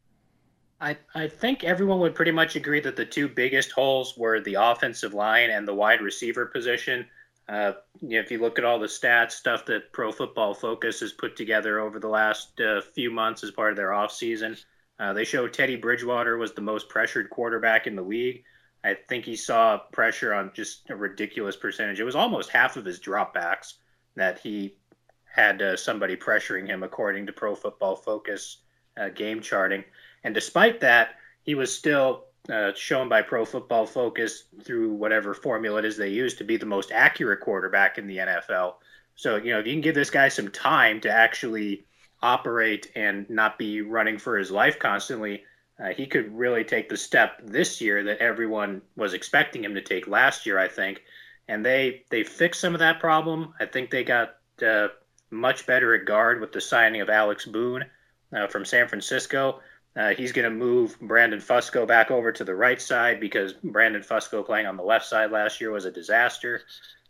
[0.80, 4.56] I, I think everyone would pretty much agree that the two biggest holes were the
[4.56, 7.06] offensive line and the wide receiver position.
[7.48, 11.36] Uh, if you look at all the stats, stuff that Pro Football Focus has put
[11.36, 14.58] together over the last uh, few months as part of their offseason,
[15.00, 18.44] uh, they show Teddy Bridgewater was the most pressured quarterback in the league.
[18.84, 22.00] I think he saw pressure on just a ridiculous percentage.
[22.00, 23.74] It was almost half of his dropbacks
[24.16, 24.78] that he
[25.26, 28.60] had uh, somebody pressuring him, according to Pro Football Focus
[28.98, 29.84] uh, game charting.
[30.24, 35.80] And despite that, he was still uh, shown by Pro Football Focus through whatever formula
[35.80, 38.76] it is they use to be the most accurate quarterback in the NFL.
[39.16, 41.86] So, you know, if you can give this guy some time to actually
[42.22, 45.44] operate and not be running for his life constantly,
[45.80, 49.82] uh, he could really take the step this year that everyone was expecting him to
[49.82, 51.02] take last year, I think.
[51.48, 53.54] And they they fixed some of that problem.
[53.60, 54.88] I think they got uh,
[55.30, 57.86] much better at guard with the signing of Alex Boone
[58.32, 59.60] uh, from San Francisco.
[59.96, 64.02] Uh, he's going to move Brandon Fusco back over to the right side because Brandon
[64.02, 66.62] Fusco playing on the left side last year was a disaster.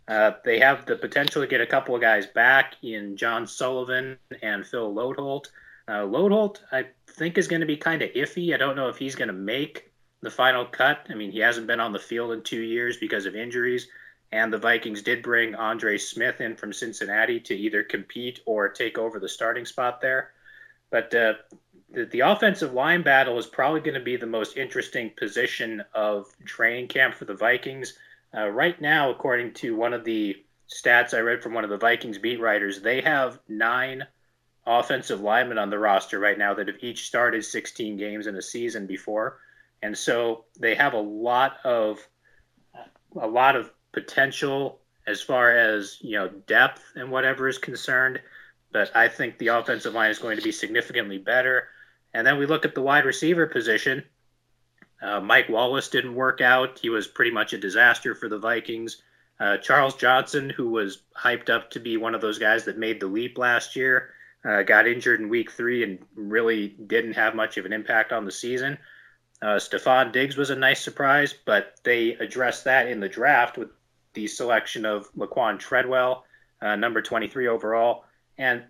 [0.07, 4.17] Uh, they have the potential to get a couple of guys back in John Sullivan
[4.41, 5.45] and Phil Loadholt.
[5.87, 8.53] Uh, Loadholt, I think, is going to be kind of iffy.
[8.53, 9.91] I don't know if he's going to make
[10.21, 11.05] the final cut.
[11.09, 13.87] I mean, he hasn't been on the field in two years because of injuries.
[14.33, 18.97] And the Vikings did bring Andre Smith in from Cincinnati to either compete or take
[18.97, 20.31] over the starting spot there.
[20.89, 21.33] But uh,
[21.93, 26.27] the, the offensive line battle is probably going to be the most interesting position of
[26.45, 27.93] training camp for the Vikings.
[28.35, 30.35] Uh, right now, according to one of the
[30.69, 34.05] stats I read from one of the Vikings beat writers, they have nine
[34.65, 38.41] offensive linemen on the roster right now that have each started 16 games in a
[38.41, 39.39] season before,
[39.81, 41.99] and so they have a lot of
[43.21, 48.19] a lot of potential as far as you know depth and whatever is concerned.
[48.71, 51.67] But I think the offensive line is going to be significantly better.
[52.13, 54.03] And then we look at the wide receiver position.
[55.01, 56.79] Uh, Mike Wallace didn't work out.
[56.79, 59.01] He was pretty much a disaster for the Vikings.
[59.39, 62.99] Uh, Charles Johnson, who was hyped up to be one of those guys that made
[62.99, 64.13] the leap last year,
[64.45, 68.25] uh, got injured in week three and really didn't have much of an impact on
[68.25, 68.77] the season.
[69.41, 73.69] Uh, Stefon Diggs was a nice surprise, but they addressed that in the draft with
[74.13, 76.23] the selection of Laquon Treadwell,
[76.61, 78.05] uh, number 23 overall.
[78.37, 78.63] And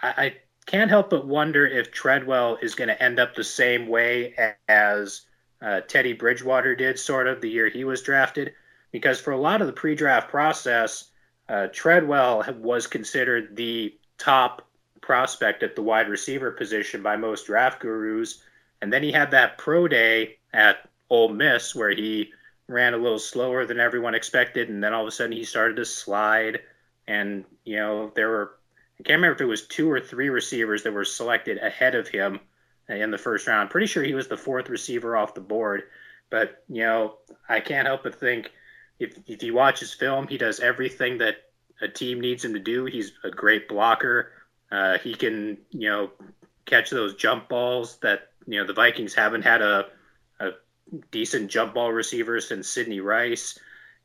[0.00, 3.88] I, I, can't help but wonder if Treadwell is going to end up the same
[3.88, 4.34] way
[4.68, 5.22] as
[5.60, 8.52] uh, Teddy Bridgewater did, sort of, the year he was drafted.
[8.92, 11.10] Because for a lot of the pre draft process,
[11.48, 14.66] uh, Treadwell was considered the top
[15.00, 18.42] prospect at the wide receiver position by most draft gurus.
[18.80, 22.32] And then he had that pro day at Ole Miss where he
[22.68, 25.76] ran a little slower than everyone expected, and then all of a sudden he started
[25.76, 26.60] to slide.
[27.06, 28.56] And you know there were
[29.04, 32.08] I can't remember if it was two or three receivers that were selected ahead of
[32.08, 32.40] him
[32.88, 33.68] in the first round.
[33.68, 35.82] Pretty sure he was the fourth receiver off the board.
[36.30, 37.16] But you know
[37.48, 38.50] I can't help but think
[38.98, 41.36] if if you watch his film, he does everything that
[41.82, 42.86] a team needs him to do.
[42.86, 44.32] He's a great blocker.
[44.72, 46.10] Uh, he can you know
[46.64, 49.86] catch those jump balls that you know the Vikings haven't had a
[51.10, 53.58] decent jump ball receiver since Sidney Rice.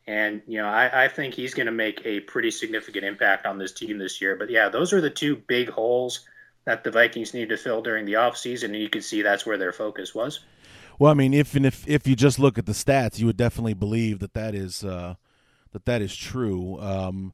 [0.10, 3.60] And, you know, I, I think he's going to make a pretty significant impact on
[3.60, 4.36] this team this year.
[4.36, 6.22] But yeah, those are the two big holes
[6.66, 8.66] that the Vikings need to fill during the offseason.
[8.66, 10.40] And you can see that's where their focus was.
[10.98, 13.38] Well, I mean, if and if if you just look at the stats, you would
[13.38, 15.14] definitely believe that that is uh,
[15.74, 16.80] that that is true.
[16.82, 17.34] Um,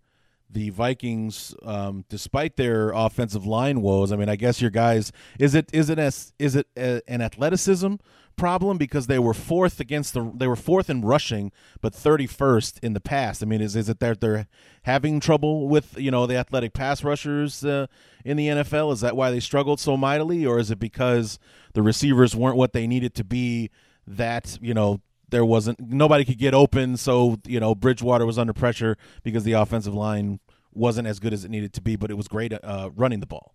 [0.49, 5.55] the Vikings, um, despite their offensive line woes, I mean, I guess your guys is
[5.55, 7.95] it is it as is it a, an athleticism
[8.35, 12.93] problem because they were fourth against the they were fourth in rushing but 31st in
[12.93, 14.47] the past i mean is is it that they're
[14.83, 17.87] having trouble with you know the athletic pass rushers uh,
[18.23, 21.39] in the nfl is that why they struggled so mightily or is it because
[21.73, 23.69] the receivers weren't what they needed to be
[24.05, 28.53] that you know there wasn't nobody could get open so you know bridgewater was under
[28.53, 30.39] pressure because the offensive line
[30.73, 33.25] wasn't as good as it needed to be but it was great uh, running the
[33.25, 33.54] ball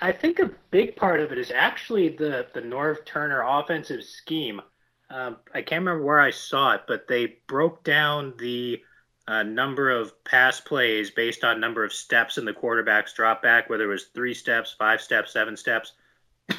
[0.00, 4.60] I think a big part of it is actually the the Norv Turner offensive scheme.
[5.10, 8.82] Um, I can't remember where I saw it, but they broke down the
[9.28, 13.68] uh, number of pass plays based on number of steps in the quarterback's drop back,
[13.68, 15.92] whether it was three steps, five steps, seven steps.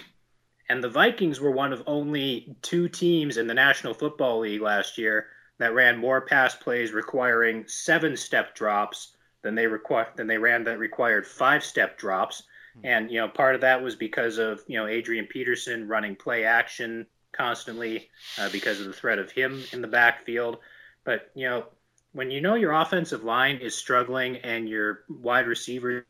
[0.70, 4.98] And the Vikings were one of only two teams in the National Football League last
[4.98, 5.28] year
[5.60, 10.66] that ran more pass plays requiring seven step drops than they require than they ran
[10.66, 12.44] that required five step drops.
[12.84, 16.44] And, you know, part of that was because of, you know, Adrian Peterson running play
[16.44, 18.10] action constantly
[18.40, 20.58] uh, because of the threat of him in the backfield.
[21.04, 21.66] But, you know,
[22.14, 26.04] when you know your offensive line is struggling and your wide receivers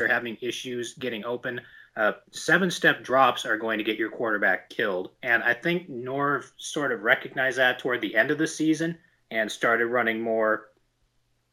[0.00, 1.60] are having issues getting open,
[1.96, 5.10] uh, seven step drops are going to get your quarterback killed.
[5.22, 8.98] And I think Norv sort of recognized that toward the end of the season
[9.30, 10.70] and started running more,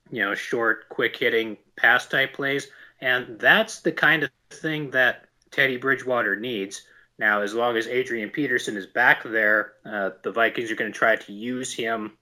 [0.10, 2.68] you know, short, quick hitting pass type plays.
[3.02, 6.84] And that's the kind of thing that Teddy Bridgewater needs.
[7.18, 10.98] Now, as long as Adrian Peterson is back there, uh, the Vikings are going to
[10.98, 12.14] try to use him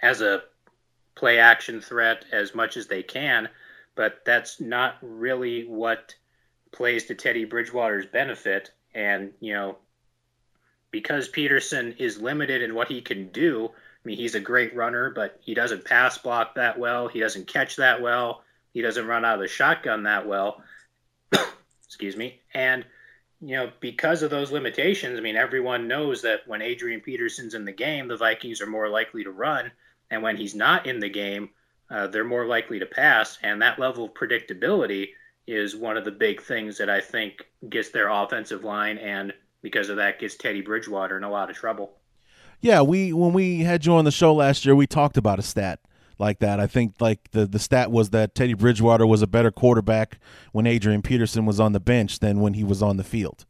[0.00, 0.42] as a
[1.14, 3.48] play action threat as much as they can,
[3.96, 6.14] but that's not really what
[6.70, 8.70] plays to Teddy Bridgewater's benefit.
[8.94, 9.76] And, you know,
[10.90, 15.10] because Peterson is limited in what he can do, I mean, he's a great runner,
[15.10, 17.08] but he doesn't pass block that well.
[17.08, 18.42] He doesn't catch that well.
[18.72, 20.62] He doesn't run out of the shotgun that well
[21.84, 22.40] excuse me.
[22.54, 22.84] And
[23.40, 27.64] you know, because of those limitations, I mean, everyone knows that when Adrian Peterson's in
[27.64, 29.70] the game, the Vikings are more likely to run,
[30.10, 31.50] and when he's not in the game,
[31.90, 33.38] uh, they're more likely to pass.
[33.42, 35.10] And that level of predictability
[35.46, 39.88] is one of the big things that I think gets their offensive line and because
[39.88, 41.92] of that gets Teddy Bridgewater in a lot of trouble.
[42.60, 45.42] Yeah, we when we had you on the show last year, we talked about a
[45.42, 45.80] stat
[46.18, 46.60] like that.
[46.60, 50.18] I think like the the stat was that Teddy Bridgewater was a better quarterback
[50.52, 53.44] when Adrian Peterson was on the bench than when he was on the field.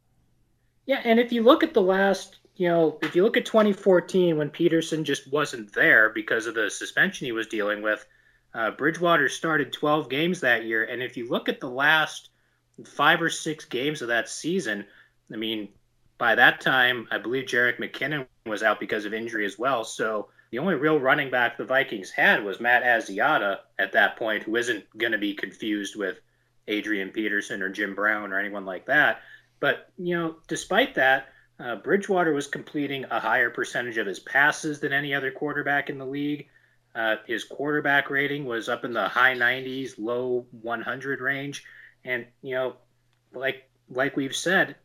[0.85, 4.37] Yeah, and if you look at the last, you know, if you look at 2014
[4.37, 8.03] when Peterson just wasn't there because of the suspension he was dealing with,
[8.55, 12.29] uh, Bridgewater started 12 games that year, and if you look at the last
[12.85, 14.85] five or six games of that season,
[15.31, 15.69] I mean,
[16.17, 19.83] by that time, I believe Jerick McKinnon was out because of injury as well.
[19.83, 24.43] So the only real running back the Vikings had was Matt Asiata at that point,
[24.43, 26.19] who isn't going to be confused with
[26.67, 29.21] Adrian Peterson or Jim Brown or anyone like that.
[29.59, 31.29] But, you know, despite that,
[31.59, 35.97] uh, Bridgewater was completing a higher percentage of his passes than any other quarterback in
[35.97, 36.47] the league.
[36.95, 41.63] Uh, his quarterback rating was up in the high 90s, low 100 range.
[42.05, 42.75] And, you know,
[43.33, 44.75] like like we've said,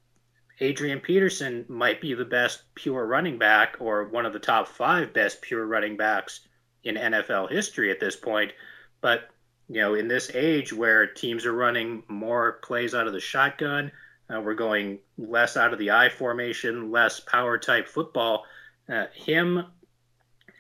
[0.61, 5.13] Adrian Peterson might be the best pure running back or one of the top five
[5.13, 6.41] best pure running backs
[6.85, 8.53] in NFL history at this point.
[9.01, 9.29] But,
[9.69, 13.91] you know, in this age where teams are running more plays out of the shotgun,
[14.33, 18.45] uh, we're going less out of the I formation, less power type football.
[18.89, 19.67] Uh, him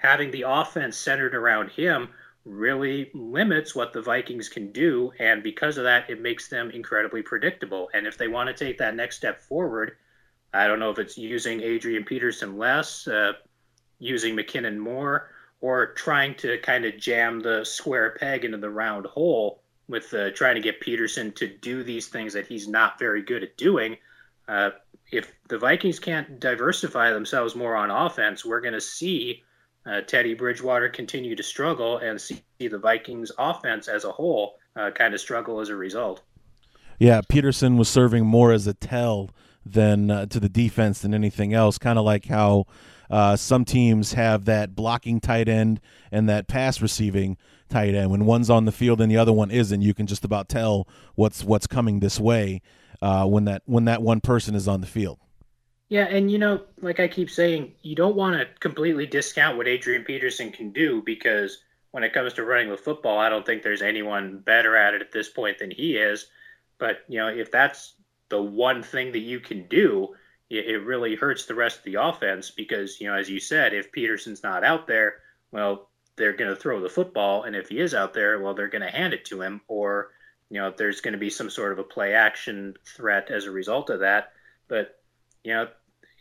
[0.01, 2.09] having the offense centered around him
[2.45, 5.13] really limits what the Vikings can do.
[5.19, 7.89] And because of that, it makes them incredibly predictable.
[7.95, 9.97] And if they want to take that next step forward,
[10.53, 13.33] I don't know if it's using Adrian Peterson less, uh,
[13.99, 15.31] using McKinnon more,
[15.61, 20.31] or trying to kind of jam the square peg into the round hole with uh,
[20.31, 23.97] trying to get Peterson to do these things that he's not very good at doing.
[24.49, 24.71] Uh,
[25.11, 29.43] if the Vikings can't diversify themselves more on offense, we're going to see
[29.87, 34.91] uh, Teddy Bridgewater continue to struggle and see the Vikings offense as a whole uh,
[34.91, 36.23] kind of struggle as a result.
[36.99, 39.31] Yeah, Peterson was serving more as a tell
[39.67, 41.79] than uh, to the defense than anything else.
[41.79, 42.67] Kind of like how
[43.11, 45.81] uh, some teams have that blocking tight end
[46.11, 47.37] and that pass receiving
[47.69, 48.11] tight end.
[48.11, 50.89] When one's on the field and the other one isn't, you can just about tell
[51.15, 52.63] what's what's coming this way
[53.03, 55.19] uh, when that when that one person is on the field.
[55.95, 59.69] Yeah, and you know, like I keep saying, you don't want to completely discount what
[59.69, 61.59] Adrian Peterson can do because
[61.93, 65.03] when it comes to running the football, I don't think there's anyone better at it
[65.03, 66.27] at this point than he is.
[66.79, 67.95] But, you know, if that's
[68.29, 70.17] the one thing that you can do,
[70.51, 73.93] it, really hurts the rest of the offense because, you know, as you said, if
[73.93, 75.19] Peterson's not out there,
[75.53, 77.45] well, they're going to throw the football.
[77.45, 79.61] And if he is out there, well, they're going to hand it to him.
[79.69, 80.11] Or,
[80.51, 83.53] you know, there's going to be some sort of a play action threat as a
[83.53, 84.33] result of that.
[84.67, 84.99] But,
[85.45, 85.69] you know,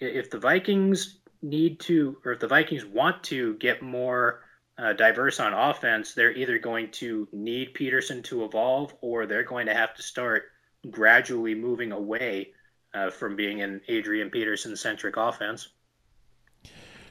[0.03, 4.41] if the Vikings need to, or if the Vikings want to get more
[4.77, 9.67] uh, diverse on offense, they're either going to need Peterson to evolve or they're going
[9.67, 10.43] to have to start
[10.89, 12.51] gradually moving away
[12.93, 15.69] uh, from being an Adrian Peterson centric offense.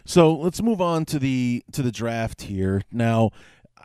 [0.04, 2.82] So let's move on to the to the draft here.
[2.90, 3.30] Now,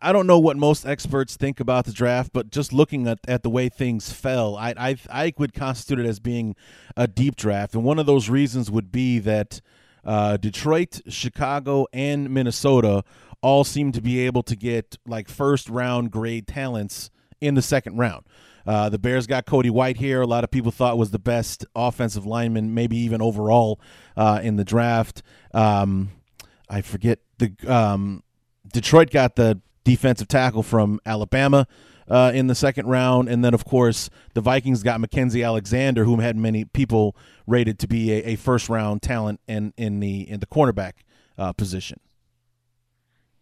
[0.02, 3.44] I don't know what most experts think about the draft, but just looking at, at
[3.44, 6.56] the way things fell, I, I I would constitute it as being
[6.96, 9.62] a deep draft, and one of those reasons would be that
[10.06, 13.04] uh, Detroit, Chicago, and Minnesota
[13.42, 17.10] all seem to be able to get like first round grade talents
[17.42, 18.26] in the second round.
[18.66, 20.22] Uh, the Bears got Cody Whitehair.
[20.22, 23.80] A lot of people thought was the best offensive lineman, maybe even overall
[24.18, 25.24] uh, in the draft.
[25.54, 26.10] Um,
[26.70, 28.24] I forget the um,
[28.72, 31.66] Detroit got the defensive tackle from Alabama
[32.10, 33.30] uh, in the second round.
[33.30, 37.16] And then, of course, the Vikings got Mackensie Alexander, whom had many people
[37.48, 40.94] rated to be a, a first round talent in, in the in the cornerback
[41.38, 42.02] uh, position.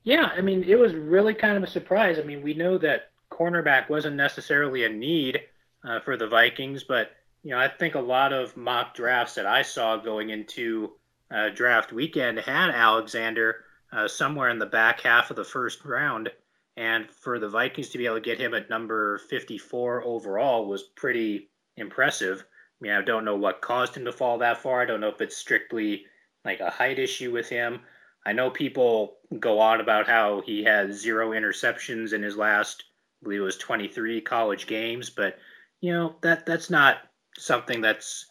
[0.03, 2.19] Yeah, I mean, it was really kind of a surprise.
[2.19, 5.41] I mean, we know that cornerback wasn't necessarily a need
[5.83, 7.09] uh, for the Vikings, but
[7.41, 10.91] you know, I think a lot of mock drafts that I saw going into
[11.31, 13.64] uh, draft weekend had Alexander
[13.95, 16.29] uh, somewhere in the back half of the first round.
[16.77, 20.83] And for the Vikings to be able to get him at number 54 overall was
[20.83, 22.41] pretty impressive.
[22.41, 24.81] I mean, I don't know what caused him to fall that far.
[24.81, 26.05] I don't know if it's strictly
[26.43, 27.79] like a height issue with him.
[28.25, 32.83] I know people go on about how he had zero interceptions in his last,
[33.21, 35.37] I believe it was 23 college games, but
[35.79, 36.97] you know that that's not
[37.37, 38.25] something that's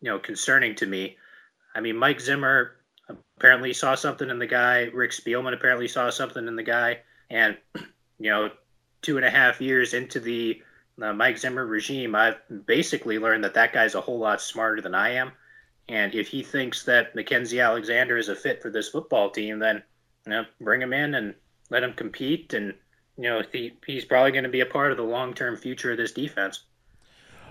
[0.00, 1.16] you know concerning to me.
[1.74, 2.77] I mean, Mike Zimmer
[3.36, 4.84] apparently saw something in the guy.
[4.92, 7.00] Rick Spielman apparently saw something in the guy.
[7.30, 7.56] And,
[8.18, 8.50] you know,
[9.02, 10.62] two and a half years into the
[11.00, 12.36] uh, Mike Zimmer regime, I've
[12.66, 15.32] basically learned that that guy's a whole lot smarter than I am.
[15.88, 19.82] And if he thinks that Mackensie Alexander is a fit for this football team, then,
[20.26, 21.34] you know, bring him in and
[21.70, 22.52] let him compete.
[22.52, 22.74] And,
[23.16, 25.92] you know, he, he's probably going to be a part of the long term future
[25.92, 26.64] of this defense.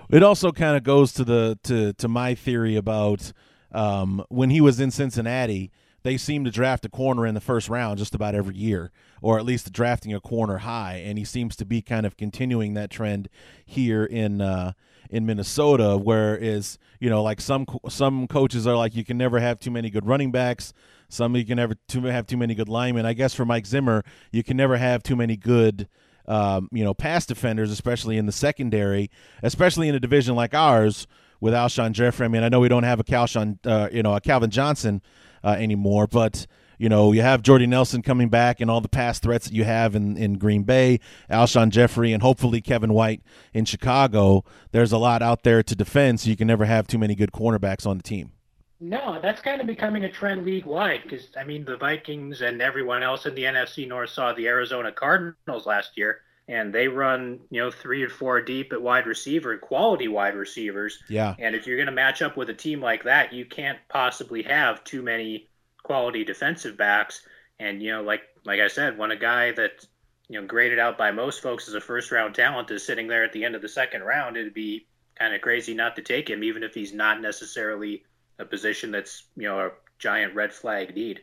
[0.09, 3.33] It also kind of goes to the to to my theory about
[3.72, 5.72] um, when he was in Cincinnati,
[6.03, 8.91] they seemed to draft a corner in the first round just about every year,
[9.22, 11.01] or at least drafting a corner high.
[11.05, 13.28] And he seems to be kind of continuing that trend
[13.65, 14.74] here in uh,
[15.09, 15.97] in Minnesota.
[15.97, 19.89] Whereas you know, like some some coaches are like, you can never have too many
[19.89, 20.74] good running backs.
[21.09, 23.05] Some you can never too, have too many good linemen.
[23.05, 25.88] I guess for Mike Zimmer, you can never have too many good.
[26.30, 29.09] Um, you know, pass defenders, especially in the secondary,
[29.43, 31.07] especially in a division like ours,
[31.39, 32.25] with Alshon Jeffery.
[32.25, 35.01] I mean, I know we don't have a Calshon, uh, you know, a Calvin Johnson
[35.43, 39.19] uh, anymore, but you know, you have Jordy Nelson coming back and all the pass
[39.19, 43.21] threats that you have in, in Green Bay, Alshon Jeffery, and hopefully Kevin White
[43.53, 44.43] in Chicago.
[44.71, 47.31] There's a lot out there to defend, so you can never have too many good
[47.31, 48.31] cornerbacks on the team.
[48.79, 52.61] No, that's kind of becoming a trend league wide because, I mean, the Vikings and
[52.61, 57.39] everyone else in the NFC North saw the Arizona Cardinals last year and they run
[57.49, 60.99] you know three or four deep at wide receiver quality wide receivers.
[61.09, 61.35] Yeah.
[61.39, 64.43] And if you're going to match up with a team like that, you can't possibly
[64.43, 65.47] have too many
[65.83, 67.21] quality defensive backs.
[67.59, 69.85] And you know, like like I said, when a guy that
[70.29, 73.23] you know graded out by most folks as a first round talent is sitting there
[73.23, 76.29] at the end of the second round, it'd be kind of crazy not to take
[76.29, 78.03] him, even if he's not necessarily
[78.39, 81.21] a position that's you know a giant red flag need.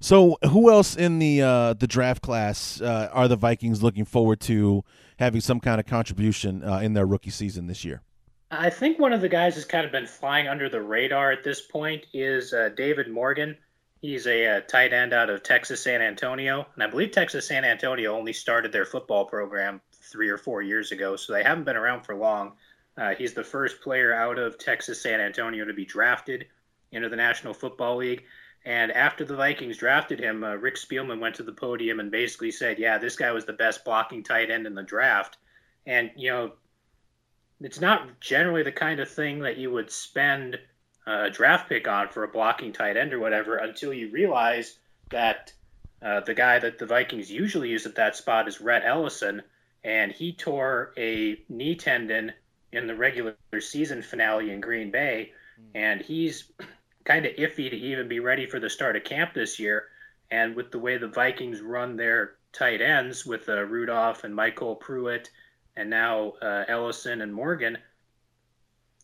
[0.00, 4.40] So, who else in the uh, the draft class uh, are the Vikings looking forward
[4.42, 4.84] to
[5.18, 8.02] having some kind of contribution uh, in their rookie season this year?
[8.50, 11.44] I think one of the guys that's kind of been flying under the radar at
[11.44, 13.56] this point is uh, David Morgan.
[14.00, 17.48] He's a, a, uh, tight end out of Texas San Antonio, and I believe Texas
[17.48, 21.64] San Antonio only started their football program three or four years ago, so they haven't
[21.64, 22.52] been around for long.
[22.96, 26.46] Uh, he's the first player out of Texas San Antonio to be drafted
[26.92, 28.24] into the National Football League.
[28.64, 32.50] And after the Vikings drafted him, uh, Rick Spielman went to the podium and basically
[32.50, 35.38] said, "Yeah, this guy was the best blocking tight end in the draft."
[35.86, 36.52] And you know,
[37.60, 40.58] it's not generally the kind of thing that you would spend
[41.06, 44.78] a draft pick on for a blocking tight end or whatever until you realize
[45.10, 45.52] that
[46.02, 49.42] uh, the guy that the Vikings usually use at that spot is Rhett Ellison,
[49.82, 52.32] and he tore a knee tendon
[52.72, 55.32] in the regular season finale in Green Bay,
[55.74, 56.52] and he's
[57.08, 59.86] kind of iffy to even be ready for the start of camp this year.
[60.30, 64.78] And with the way the Vikings run their tight ends with uh, Rudolph and MyCole
[64.78, 65.30] Pruitt
[65.74, 67.78] and now uh, Ellison and Morgan,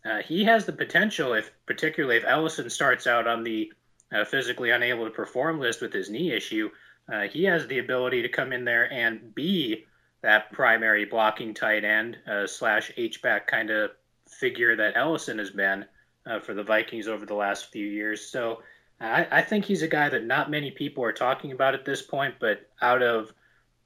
[0.04, 3.72] uh, he has the potential, if particularly if Ellison starts out on the
[4.12, 6.68] uh, physically unable to perform list with his knee issue,
[7.10, 9.86] uh, he has the ability to come in there and be
[10.20, 13.92] that primary blocking tight end uh, slash H back kind of
[14.28, 15.86] figure that Ellison has been
[16.26, 18.26] uh, for the Vikings over the last few years.
[18.26, 18.62] So
[19.00, 22.02] I, I, think he's a guy that not many people are talking about at this
[22.02, 22.34] point.
[22.38, 23.32] But out of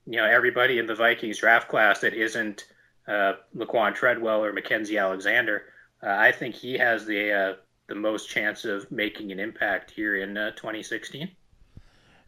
[0.06, 2.66] you know everybody in the Vikings draft class that isn't
[3.06, 5.64] uh, Laquon Treadwell or Mackensie Alexander,
[6.02, 7.54] uh, I think he has the uh,
[7.88, 11.30] the most chance of making an impact here in uh, 2016.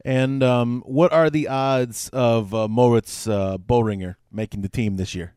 [0.03, 5.35] And um, what are the odds of uh, Moritz Boehringer making the team this year?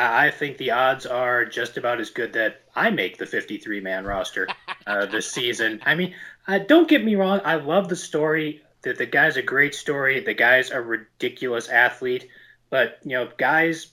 [0.00, 4.04] I think the odds are just about as good that I make the 53 man
[4.04, 4.48] roster
[4.86, 5.80] uh, this season.
[5.84, 6.14] I mean,
[6.48, 7.40] uh, don't get me wrong.
[7.44, 8.62] I love the story.
[8.82, 10.20] The, the guy's a great story.
[10.20, 12.28] The guy's a ridiculous athlete.
[12.70, 13.88] But, you know, guys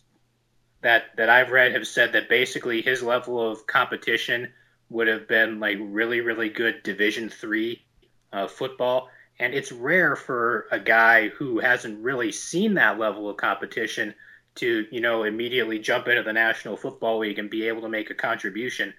[0.82, 4.54] that, that I've read have said that basically his level of competition
[4.90, 7.84] would have been like really, really good Division three
[8.32, 9.10] uh, football.
[9.40, 14.16] And it's rare for a guy who hasn't really seen that level of competition–
[14.58, 18.10] to you know immediately jump into the National Football League and be able to make
[18.10, 18.94] a contribution.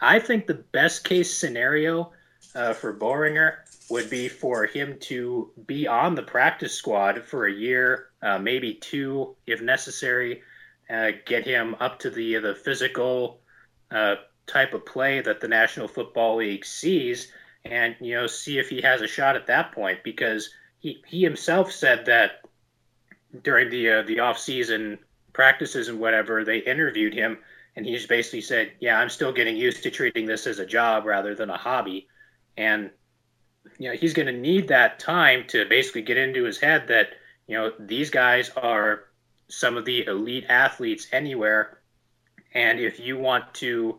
[0.00, 2.12] I think the best case scenario
[2.54, 3.56] uh, for Boehringer
[3.90, 8.74] would be for him to be on the practice squad for a year, uh, maybe
[8.74, 10.42] two if necessary,
[10.88, 13.40] uh, get him up to the the physical
[13.90, 17.30] uh, type of play that the National Football League sees,
[17.64, 21.22] and you know see if he has a shot at that point because he he
[21.22, 22.43] himself said that
[23.42, 24.98] during the uh, the off season
[25.32, 27.38] practices and whatever, they interviewed him,
[27.76, 30.66] and he just basically said, "Yeah, I'm still getting used to treating this as a
[30.66, 32.08] job rather than a hobby,"
[32.56, 32.90] and
[33.78, 37.10] you know he's going to need that time to basically get into his head that
[37.46, 39.04] you know these guys are
[39.48, 41.80] some of the elite athletes anywhere,
[42.52, 43.98] and if you want to,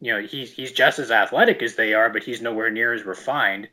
[0.00, 3.04] you know, he's he's just as athletic as they are, but he's nowhere near as
[3.04, 3.68] refined,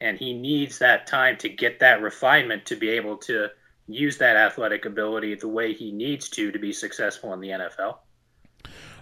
[0.00, 3.48] and he needs that time to get that refinement to be able to
[3.88, 7.98] use that athletic ability the way he needs to to be successful in the NFL.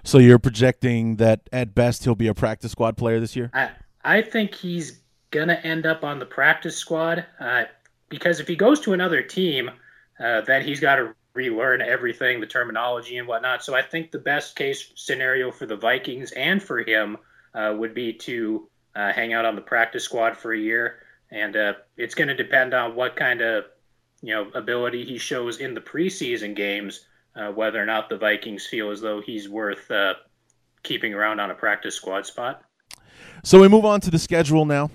[0.02, 3.50] So you're projecting that at best he'll be a practice squad player this year?
[3.54, 3.70] I,
[4.04, 7.64] I think he's going to end up on the practice squad uh,
[8.08, 9.70] because if he goes to another team,
[10.20, 13.64] uh, then he's got to relearn everything, the terminology and whatnot.
[13.64, 17.16] So I think the best case scenario for the Vikings and for him
[17.54, 21.56] uh, would be to uh, hang out on the practice squad for a year, and
[21.56, 23.64] uh, it's going to depend on what kind of
[24.24, 27.06] you know ability he shows in the preseason games,
[27.36, 30.14] uh, whether or not the Vikings feel as though he's worth uh,
[30.82, 32.62] keeping around on a practice squad spot.
[33.42, 34.90] So we move on to the schedule now.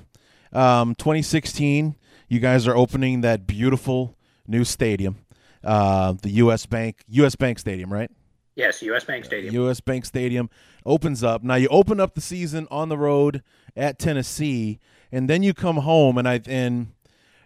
[0.52, 1.96] Um, 2016,
[2.28, 4.18] you guys are opening that beautiful
[4.48, 5.18] new stadium,
[5.64, 6.66] uh, the U.S.
[6.66, 7.36] Bank U.S.
[7.36, 8.10] Bank Stadium, right?
[8.56, 9.04] Yes, U.S.
[9.04, 9.54] Bank Stadium.
[9.54, 9.80] U.S.
[9.80, 10.50] Bank Stadium
[10.88, 11.44] opens up.
[11.44, 13.44] Now you open up the season on the road
[13.78, 14.80] at Tennessee,
[15.12, 16.94] and then you come home, and I and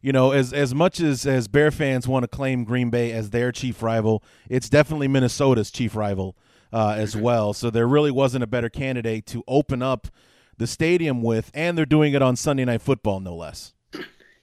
[0.04, 3.32] you know as as much as as Bear fans want to claim Green Bay as
[3.32, 6.36] their chief rival, it's definitely Minnesota's chief rival
[6.72, 7.54] uh, as well.
[7.54, 10.08] So there really wasn't a better candidate to open up
[10.58, 13.74] the stadium with, and they're doing it on Sunday Night Football, no less.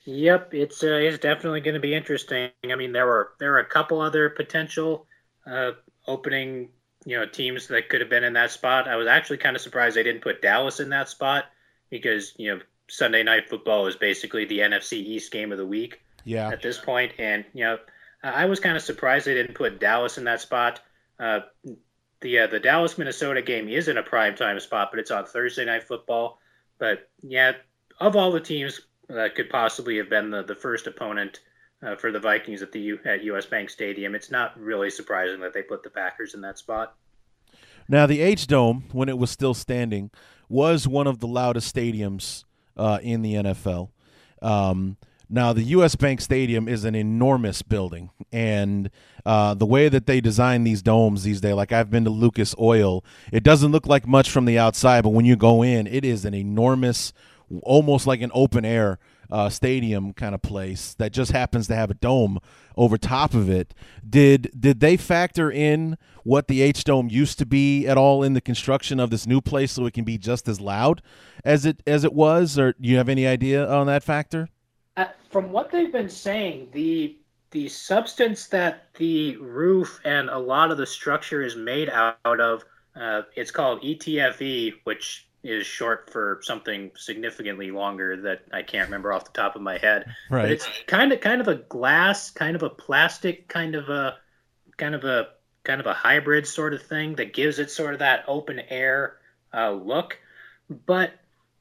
[0.07, 2.51] Yep, it's uh, it's definitely going to be interesting.
[2.65, 5.07] I mean, there were there were a couple other potential
[5.47, 5.73] uh,
[6.07, 6.71] opening,
[7.05, 8.89] you know, teams that could have been in that spot.
[8.89, 11.45] I was actually kind of surprised they didn't put Dallas in that spot
[11.91, 16.03] because you know Sunday Night Football is basically the NFC East game of the week
[16.25, 17.79] Yeah, at this point, and you know,
[18.23, 20.81] I was kind of surprised they didn't put Dallas in that spot.
[21.19, 21.41] Uh,
[22.21, 25.25] the uh, the Dallas Minnesota game is in a prime time spot, but it's on
[25.25, 26.39] Thursday Night Football.
[26.79, 27.53] But yeah,
[28.01, 31.41] of all the teams that could possibly have been the, the first opponent
[31.83, 35.41] uh, for the Vikings at the U, at US Bank Stadium, it's not really surprising
[35.41, 36.97] that they put the Packers in that spot.
[37.89, 40.11] Now, the H Dome, when it was still standing,
[40.49, 42.45] was one of the loudest stadiums
[42.77, 43.91] uh, in the NFL.
[44.43, 44.97] Um,
[45.33, 45.95] now, the U.S.
[45.95, 48.91] Bank Stadium is an enormous building, and
[49.25, 52.53] uh, the way that they design these domes these days, like I've been to Lucas
[52.59, 56.05] Oil, it doesn't look like much from the outside, but when you go in, it
[56.05, 57.13] is an enormous,
[57.63, 58.99] almost like an open air
[59.31, 62.39] uh, stadium kind of place that just happens to have a dome
[62.77, 63.75] over top of it.
[64.09, 68.35] Did did they factor in what the H Dome used to be at all in
[68.35, 71.03] the construction of this new place so it can be just as loud
[71.45, 74.49] as it as it was, or do you have any idea on that factor?
[74.97, 77.17] Uh, from what they've been saying, the
[77.51, 82.63] the substance that the roof and a lot of the structure is made out of,
[82.95, 89.13] uh, it's called ETFE, which is short for something significantly longer that I can't remember
[89.13, 90.05] off the top of my head.
[90.29, 90.43] Right.
[90.43, 94.17] But it's kind of kind of a glass, kind of a plastic, kind of a
[94.77, 95.29] kind of a
[95.65, 99.17] kind of a hybrid sort of thing that gives it sort of that open air
[99.53, 100.19] uh, look.
[100.69, 101.13] But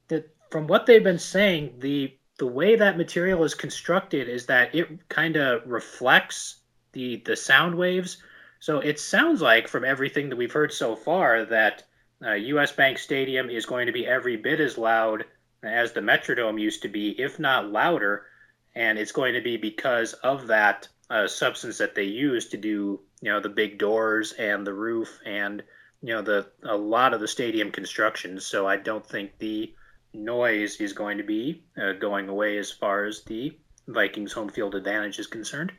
[0.07, 4.73] the, from what they've been saying, the the way that material is constructed is that
[4.73, 6.59] it kind of reflects
[6.91, 8.17] the the sound waves.
[8.59, 11.83] So it sounds like from everything that we've heard so far that
[12.25, 12.71] uh, U.S.
[12.71, 15.25] Bank Stadium is going to be every bit as loud
[15.63, 18.25] as the Metrodome used to be, if not louder,
[18.75, 22.99] and it's going to be because of that uh, substance that they use to do,
[23.21, 25.63] you know, the big doors and the roof and
[26.01, 28.39] you know the a lot of the stadium construction.
[28.39, 29.73] So I don't think the
[30.13, 33.57] noise is going to be uh, going away as far as the
[33.87, 35.71] Vikings home field advantage is concerned.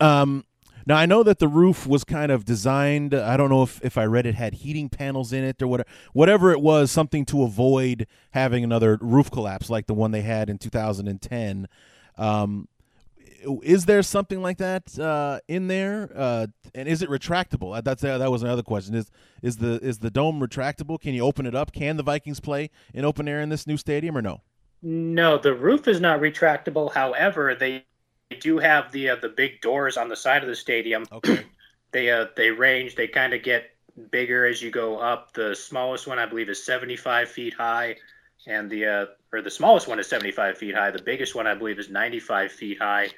[0.00, 0.44] Um,
[0.88, 3.12] now I know that the roof was kind of designed.
[3.12, 5.88] I don't know if, if I read it had heating panels in it or whatever.
[6.14, 10.48] Whatever it was, something to avoid having another roof collapse like the one they had
[10.48, 11.68] in 2010.
[12.16, 12.68] Um,
[13.62, 16.10] is there something like that uh, in there?
[16.16, 17.76] Uh, and is it retractable?
[17.76, 18.94] Uh, That's that was another question.
[18.94, 19.10] Is
[19.42, 20.98] is the is the dome retractable?
[20.98, 21.70] Can you open it up?
[21.72, 24.40] Can the Vikings play in open air in this new stadium or no?
[24.80, 26.92] No, the roof is not retractable.
[26.92, 27.84] However, they
[28.36, 31.06] do have the uh, the big doors on the side of the stadium.
[31.10, 31.44] Okay.
[31.92, 32.94] they uh, they range.
[32.94, 33.70] They kind of get
[34.10, 35.32] bigger as you go up.
[35.32, 37.96] The smallest one, I believe, is 75 feet high,
[38.46, 40.90] and the uh, or the smallest one is 75 feet high.
[40.90, 43.10] The biggest one, I believe, is 95 feet high.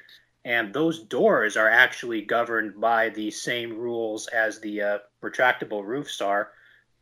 [0.43, 6.19] And those doors are actually governed by the same rules as the uh, retractable roofs
[6.19, 6.49] are,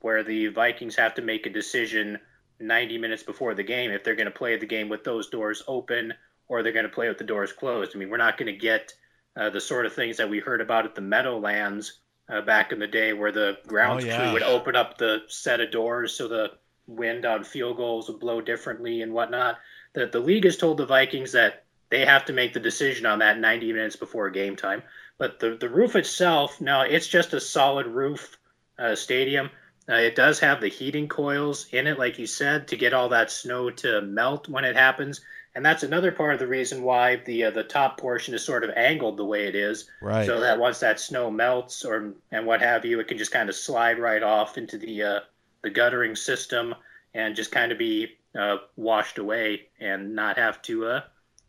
[0.02, 2.20] where the Vikings have to make a decision
[2.60, 5.64] 90 minutes before the game if they're going to play the game with those doors
[5.68, 6.14] open
[6.50, 7.92] or they're going to play with the doors closed.
[7.96, 8.92] I mean, we're not going to get
[9.38, 12.80] uh, the sort of things that we heard about at the Meadowlands uh, back in
[12.80, 14.18] the day where the grounds Oh, yeah.
[14.18, 16.52] crew would open up the set of doors so the
[16.88, 19.58] wind on field goals would blow differently and whatnot.
[19.94, 23.20] That the league has told the Vikings that they have to make the decision on
[23.20, 24.84] that 90 minutes before game time.
[25.18, 28.38] But the, the roof itself, no, it's just a solid roof
[28.78, 29.50] uh, stadium.
[29.90, 33.10] Uh, it does have the heating coils in it, like you said, to get all
[33.10, 35.22] that snow to melt when it happens.
[35.60, 38.64] And that's another part of the reason why the uh, the top portion is sort
[38.64, 40.26] of angled the way it is, Right.
[40.26, 43.50] so that once that snow melts or and what have you, it can just kind
[43.50, 45.20] of slide right off into the uh,
[45.62, 46.74] the guttering system
[47.14, 48.08] and just kind of be
[48.40, 51.02] uh, washed away and not have to uh,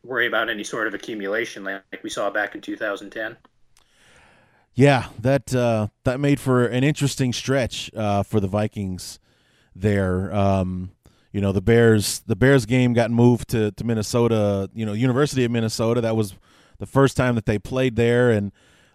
[0.02, 3.36] worry about any sort of accumulation like, like we saw back in 2010.
[4.74, 9.20] Yeah, that uh, that made for an interesting stretch uh, for the Vikings
[9.76, 10.34] there.
[10.34, 10.90] Um,
[11.32, 14.68] you know, the Bears the Bears game got moved to to Minnesota.
[14.74, 16.00] You know, University of Minnesota.
[16.00, 16.34] That was
[16.78, 18.52] the first time that they played there, and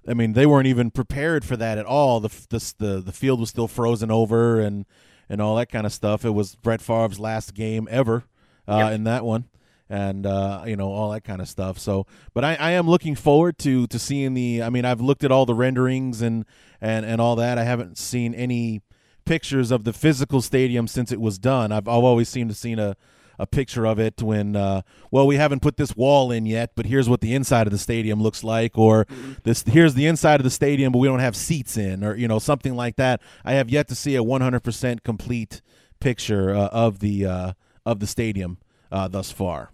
[0.07, 2.19] I mean they weren't even prepared for that at all.
[2.19, 4.85] The the the, the field was still frozen over and
[5.29, 6.25] and all that kind of stuff.
[6.25, 8.25] It was Brett Favre's last game ever
[8.67, 8.93] uh, yep.
[8.93, 9.45] in that one
[9.89, 11.77] and uh, you know all that kind of stuff.
[11.79, 14.63] So, but I, I am looking forward to to seeing the.
[14.63, 16.45] I mean, I've looked at all the renderings and
[16.81, 17.57] and and all that.
[17.57, 18.81] I haven't seen any
[19.25, 21.71] pictures of the physical stadium since it was done.
[21.71, 22.95] I've, I've always seemed to seen a
[23.37, 26.85] a picture of it when uh, well we haven't put this wall in yet but
[26.85, 29.33] here's what the inside of the stadium looks like or mm-hmm.
[29.43, 32.27] this here's the inside of the stadium but we don't have seats in or you
[32.27, 35.61] know something like that i have yet to see a 100% complete
[35.99, 37.53] picture uh, of the uh,
[37.85, 38.57] of the stadium
[38.91, 39.71] uh, thus far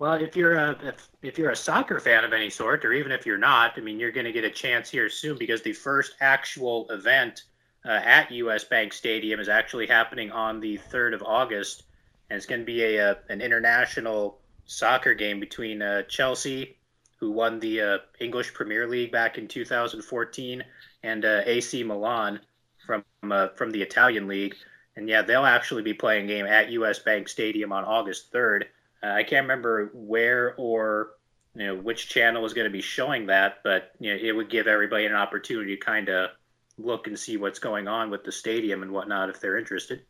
[0.00, 3.12] well, if you're a if, if you're a soccer fan of any sort, or even
[3.12, 5.72] if you're not, I mean, you're going to get a chance here soon because the
[5.72, 7.44] first actual event
[7.84, 11.84] uh, at US Bank Stadium is actually happening on the 3rd of August,
[12.30, 16.76] and it's going to be a, a, uh, an international soccer game between uh, Chelsea,
[17.16, 20.64] who won the uh, English Premier League back in 2014,
[21.02, 22.40] and uh, AC Milan
[22.86, 24.54] from uh, from the Italian league.
[24.96, 28.64] And yeah, they'll actually be playing a game at US Bank Stadium on August 3rd.
[29.02, 31.10] Uh, I can't remember where or
[31.54, 34.48] you know which channel is going to be showing that, but you know, it would
[34.48, 36.30] give everybody an opportunity to kind of
[36.78, 40.02] look and see what's going on with the stadium and whatnot if they're interested.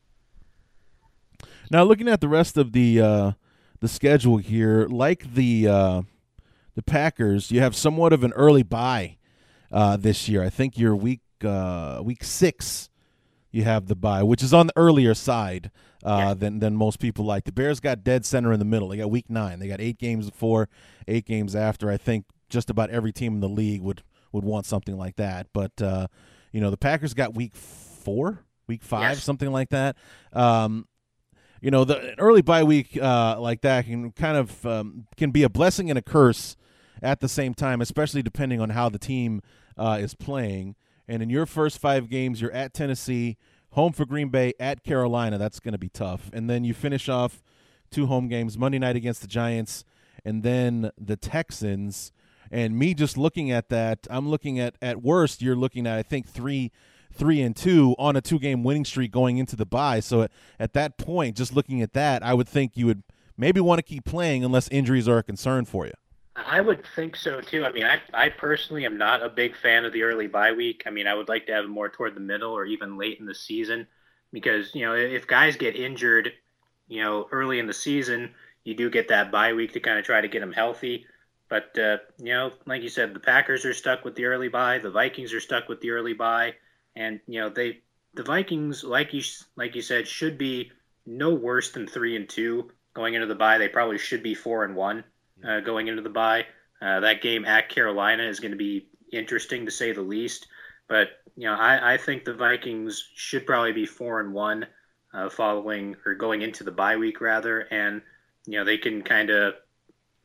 [1.70, 3.32] Now, looking at the rest of the uh,
[3.80, 6.02] the schedule here, like the uh,
[6.74, 9.16] the Packers, you have somewhat of an early bye
[9.72, 10.42] uh, this year.
[10.42, 12.90] I think you're week uh, week six.
[13.50, 15.70] You have the bye, which is on the earlier side
[16.04, 16.34] uh, yeah.
[16.34, 17.44] than than most people like.
[17.44, 18.88] The Bears got dead center in the middle.
[18.88, 19.58] They got week nine.
[19.58, 20.68] They got eight games before,
[21.06, 21.90] eight games after.
[21.90, 24.02] I think just about every team in the league would
[24.32, 25.46] would want something like that.
[25.52, 26.08] But uh,
[26.54, 29.24] you know, the Packers got week four, week five, yes.
[29.24, 29.96] something like that.
[30.32, 30.86] Um,
[31.60, 35.42] you know, the early bye week uh, like that can kind of um, can be
[35.42, 36.56] a blessing and a curse
[37.02, 39.42] at the same time, especially depending on how the team
[39.76, 40.76] uh, is playing.
[41.08, 43.36] And in your first five games, you're at Tennessee,
[43.72, 45.38] home for Green Bay at Carolina.
[45.38, 46.30] That's going to be tough.
[46.32, 47.42] And then you finish off
[47.90, 49.84] two home games Monday night against the Giants
[50.24, 52.12] and then the Texans.
[52.54, 56.04] And me just looking at that, I'm looking at at worst, you're looking at I
[56.04, 56.70] think three
[57.12, 59.98] three and two on a two game winning streak going into the bye.
[59.98, 60.30] So at,
[60.60, 63.02] at that point, just looking at that, I would think you would
[63.36, 65.94] maybe want to keep playing unless injuries are a concern for you.
[66.36, 67.64] I would think so too.
[67.64, 70.84] I mean, I I personally am not a big fan of the early bye week.
[70.86, 73.26] I mean, I would like to have more toward the middle or even late in
[73.26, 73.88] the season
[74.32, 76.32] because you know if guys get injured,
[76.86, 78.32] you know, early in the season,
[78.62, 81.06] you do get that bye week to kind of try to get them healthy.
[81.54, 84.80] But uh, you know, like you said, the Packers are stuck with the early bye.
[84.80, 86.54] The Vikings are stuck with the early bye,
[86.96, 87.78] and you know they
[88.14, 89.22] the Vikings, like you
[89.54, 90.72] like you said, should be
[91.06, 93.58] no worse than three and two going into the bye.
[93.58, 95.04] They probably should be four and one
[95.46, 96.44] uh, going into the bye.
[96.82, 100.48] Uh, that game at Carolina is going to be interesting to say the least.
[100.88, 104.66] But you know, I, I think the Vikings should probably be four and one
[105.12, 108.02] uh, following or going into the bye week rather, and
[108.44, 109.54] you know they can kind of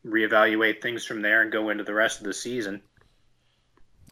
[0.06, 2.82] reevaluate things from there and go into the rest of the season.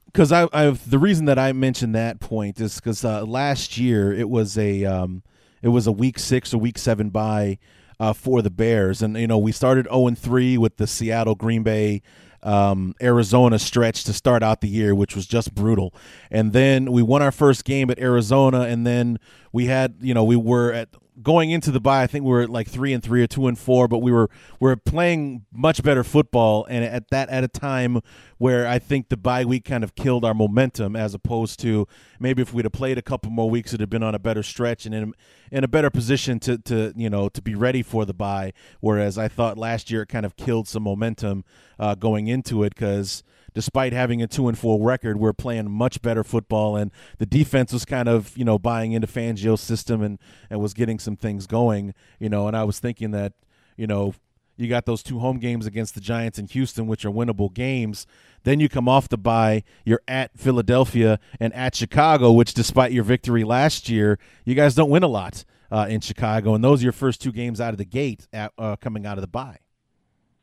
[0.05, 4.13] Because I, I've the reason that I mentioned that point is because uh, last year
[4.13, 5.23] it was a um,
[5.61, 7.59] it was a week six or week seven bye
[7.99, 9.01] uh, for the Bears.
[9.01, 12.01] And you know, we started zero and three with the Seattle, Green Bay,
[12.43, 15.93] um, Arizona stretch to start out the year, which was just brutal.
[16.31, 19.19] And then we won our first game at Arizona, and then
[19.51, 20.89] we had, you know, we were at
[21.21, 23.47] going into the bye, I think we were at like three and three or two
[23.47, 27.43] and four, but we were we were playing much better football, and at that at
[27.43, 28.01] a time
[28.37, 31.87] where I think the bye week kind of killed our momentum, as opposed to
[32.19, 34.43] maybe if we'd have played a couple more weeks, it'd have been on a better
[34.43, 35.13] stretch and in
[35.51, 38.53] in a better position to to you know to be ready for the bye.
[38.79, 41.43] Whereas I thought last year it kind of killed some momentum
[41.79, 43.23] uh, going into it because
[43.57, 47.73] despite having a two and four record, we're playing much better football, and the defense
[47.73, 51.47] was kind of you know buying into Fangio's system and and was getting some things
[51.47, 52.47] going, you know.
[52.47, 53.33] And I was thinking that
[53.75, 54.13] you know
[54.57, 58.05] you got those two home games against the Giants and Houston, which are winnable games.
[58.43, 63.05] Then you come off the bye, you're at Philadelphia and at Chicago, which despite your
[63.05, 66.83] victory last year, you guys don't win a lot uh, in Chicago, and those are
[66.83, 69.57] your first two games out of the gate at, uh, coming out of the bye.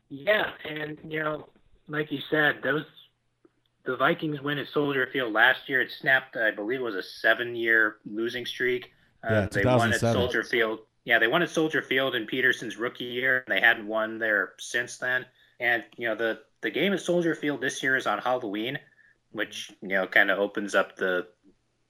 [0.09, 1.47] Yeah, and you know,
[1.87, 2.83] like you said, those
[3.85, 5.81] the Vikings win at Soldier Field last year.
[5.81, 8.91] It snapped, I believe, it was a seven-year losing streak.
[9.23, 10.79] Uh, yeah, they won at Soldier Field.
[11.03, 13.43] Yeah, they won at Soldier Field in Peterson's rookie year.
[13.47, 15.25] They hadn't won there since then.
[15.59, 18.79] And you know, the the game at Soldier Field this year is on Halloween,
[19.31, 21.27] which you know kind of opens up the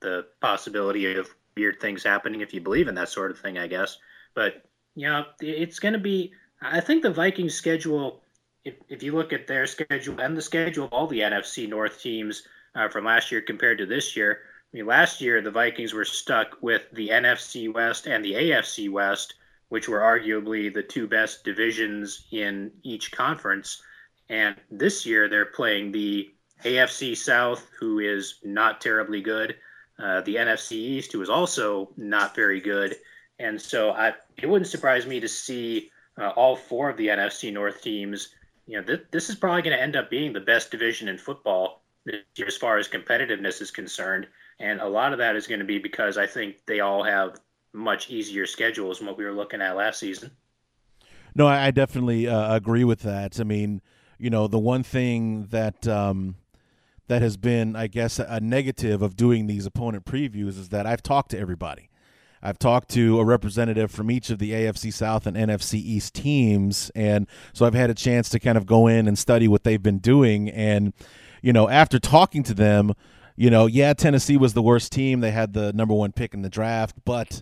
[0.02, 3.68] the possibility of weird things happening if you believe in that sort of thing, I
[3.68, 3.98] guess.
[4.34, 4.66] But
[4.96, 6.34] you know, it's going to be.
[6.62, 8.22] I think the Vikings schedule,
[8.66, 12.01] if, if you look at their schedule and the schedule of all the NFC North
[12.01, 12.43] teams
[12.74, 14.39] uh, from last year compared to this year,
[14.74, 18.89] I mean, last year the Vikings were stuck with the NFC West and the AFC
[18.91, 19.36] West,
[19.70, 23.82] which were arguably the two best divisions in each conference.
[24.30, 26.32] And this year they're playing the
[26.63, 29.55] AFC South, who is not terribly good,
[29.99, 32.95] uh, the NFC East, who is also not very good.
[33.38, 37.53] And so I, it wouldn't surprise me to see uh, all four of the NFC
[37.53, 38.30] North teams.
[38.68, 41.18] You know, th- this is probably going to end up being the best division in
[41.18, 41.82] football
[42.45, 44.28] as far as competitiveness is concerned.
[44.59, 47.39] And a lot of that is going to be because I think they all have
[47.74, 50.32] much easier schedules than what we were looking at last season.
[51.36, 53.39] No, I definitely uh, agree with that.
[53.39, 53.82] I mean,
[54.18, 56.36] you know, the one thing that um,
[57.07, 61.03] that has been, I guess, a negative of doing these opponent previews is that I've
[61.03, 61.89] talked to everybody.
[62.46, 66.91] I've talked to a representative from each of the AFC South and NFC East teams,
[66.93, 69.82] and so I've had a chance to kind of go in and study what they've
[69.82, 70.50] been doing.
[70.50, 70.93] And
[71.41, 72.93] you know, after talking to them,
[73.36, 75.22] you know, yeah, Tennessee was the worst team.
[75.22, 77.41] They had the number one pick in the draft, but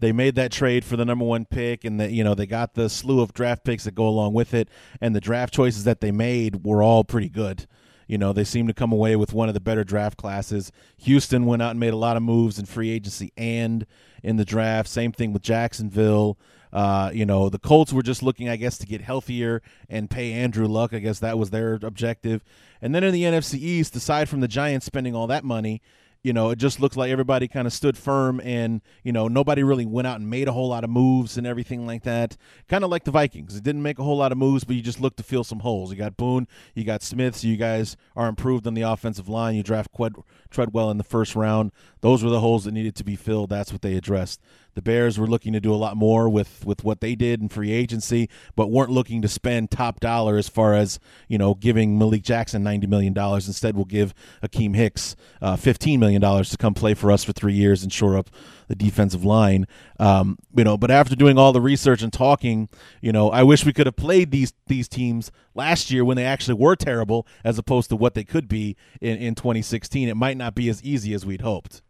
[0.00, 2.72] they made that trade for the number one pick, and that you know they got
[2.72, 6.00] the slew of draft picks that go along with it, and the draft choices that
[6.00, 7.66] they made were all pretty good.
[8.06, 10.72] You know, they seem to come away with one of the better draft classes.
[10.96, 13.84] Houston went out and made a lot of moves in free agency and
[14.22, 14.88] in the draft.
[14.88, 16.38] Same thing with Jacksonville.
[16.72, 20.32] Uh, you know, the Colts were just looking, I guess, to get healthier and pay
[20.32, 20.92] Andrew Luck.
[20.92, 22.44] I guess that was their objective.
[22.82, 25.80] And then in the NFC East, aside from the Giants spending all that money,
[26.22, 29.62] you know, it just looks like everybody kind of stood firm and, you know, nobody
[29.62, 32.36] really went out and made a whole lot of moves and everything like that.
[32.68, 33.56] Kind of like the Vikings.
[33.56, 35.60] It didn't make a whole lot of moves, but you just looked to fill some
[35.60, 35.90] holes.
[35.90, 39.54] You got Boone, you got Smith, so you guys are improved on the offensive line.
[39.54, 41.72] You draft Qued- Treadwell in the first round.
[42.00, 43.50] Those were the holes that needed to be filled.
[43.50, 44.40] That's what they addressed.
[44.74, 47.48] The Bears were looking to do a lot more with, with what they did in
[47.48, 51.98] free agency, but weren't looking to spend top dollar as far as you know giving
[51.98, 53.48] Malik Jackson ninety million dollars.
[53.48, 57.32] Instead, we'll give Akiem Hicks uh, fifteen million dollars to come play for us for
[57.32, 58.30] three years and shore up
[58.68, 59.66] the defensive line.
[59.98, 62.68] Um, you know, but after doing all the research and talking,
[63.00, 66.24] you know, I wish we could have played these these teams last year when they
[66.24, 70.08] actually were terrible, as opposed to what they could be in, in 2016.
[70.08, 71.82] It might not be as easy as we'd hoped.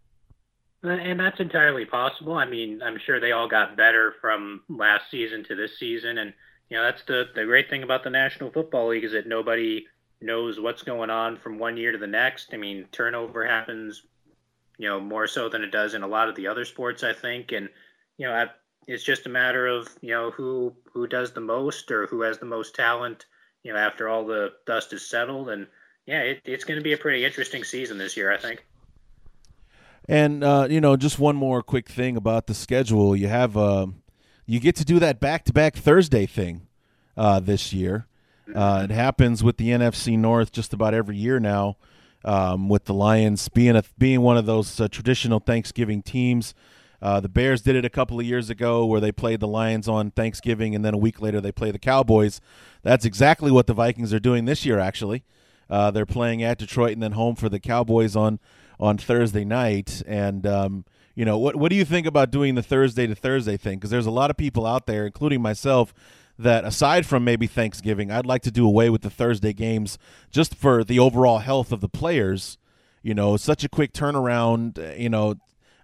[0.82, 2.34] And that's entirely possible.
[2.34, 6.18] I mean, I'm sure they all got better from last season to this season.
[6.18, 6.32] And,
[6.70, 9.86] you know, that's the, the great thing about the National Football League is that nobody
[10.20, 12.50] knows what's going on from one year to the next.
[12.52, 14.02] I mean, turnover happens,
[14.78, 17.12] you know, more so than it does in a lot of the other sports, I
[17.12, 17.50] think.
[17.50, 17.68] And,
[18.16, 18.46] you know,
[18.86, 22.38] it's just a matter of, you know, who, who does the most or who has
[22.38, 23.26] the most talent,
[23.64, 25.48] you know, after all the dust is settled.
[25.48, 25.66] And,
[26.08, 28.64] yeah, it, it's going to be a pretty interesting season this year, I think.
[30.08, 33.14] And uh, you know, just one more quick thing about the schedule.
[33.14, 33.88] You have uh,
[34.46, 36.66] you get to do that back-to-back Thursday thing
[37.14, 38.06] uh, this year.
[38.54, 41.76] Uh, it happens with the NFC North just about every year now,
[42.24, 46.54] um, with the Lions being a being one of those uh, traditional Thanksgiving teams.
[47.02, 49.86] Uh, the Bears did it a couple of years ago where they played the Lions
[49.86, 52.40] on Thanksgiving, and then a week later they play the Cowboys.
[52.82, 54.78] That's exactly what the Vikings are doing this year.
[54.78, 55.22] Actually,
[55.90, 58.38] they're playing at Detroit and then home for the Cowboys on
[58.80, 60.02] on Thursday night.
[60.06, 63.56] And um, you know, what what do you think about doing the Thursday to Thursday
[63.56, 63.78] thing?
[63.78, 65.92] Because there's a lot of people out there, including myself,
[66.38, 69.98] that aside from maybe Thanksgiving, I'd like to do away with the Thursday games
[70.30, 72.58] just for the overall health of the players.
[73.02, 74.78] You know, such a quick turnaround.
[74.78, 75.34] Uh, you know,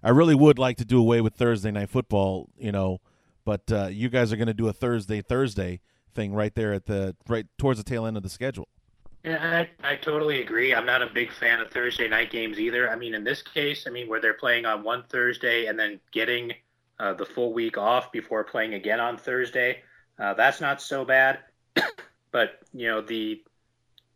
[0.03, 2.49] I really would like to do away with Thursday night football.
[2.57, 3.01] You know,
[3.43, 5.81] but uh, you guys are going to do a Thursday Thursday
[6.13, 8.69] thing right there at the right towards the tail end of the schedule.
[9.25, 10.75] Yeah, I, I totally agree.
[10.75, 12.91] I'm not a big fan of Thursday night games either.
[12.91, 15.99] I mean, in this case, I mean, where they're playing on one Thursday and then
[16.11, 16.53] getting
[16.99, 19.81] uh, the full week off before playing again on Thursday,
[20.19, 21.39] uh, that's not so bad.
[22.31, 23.41] but you know, the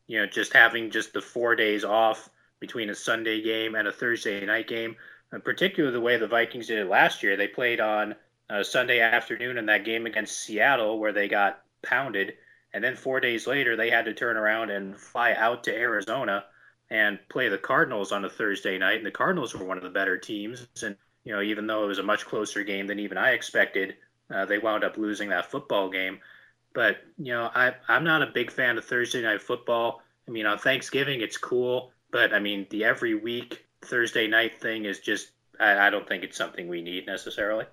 [0.05, 2.30] you know, just having just the four days off
[2.60, 4.95] between a Sunday game and a Thursday night game,
[5.32, 8.14] and particularly the way the Vikings did it last year, they played on
[8.51, 12.34] uh, Sunday afternoon in that game against Seattle where they got pounded
[12.74, 16.45] and then four days later, they had to turn around and fly out to Arizona
[16.89, 18.97] and play the Cardinals on a Thursday night.
[18.97, 20.67] And the Cardinals were one of the better teams.
[20.84, 23.95] And, you know, even though it was a much closer game than even I expected,
[24.34, 26.20] uh, they wound up losing that football game.
[26.74, 30.01] But, you know, I, I'm not a big fan of Thursday night football.
[30.28, 31.91] I mean, on Thanksgiving, it's cool.
[32.11, 36.24] But, I mean, the every week Thursday night thing is just, I, I don't think
[36.24, 37.65] it's something we need necessarily.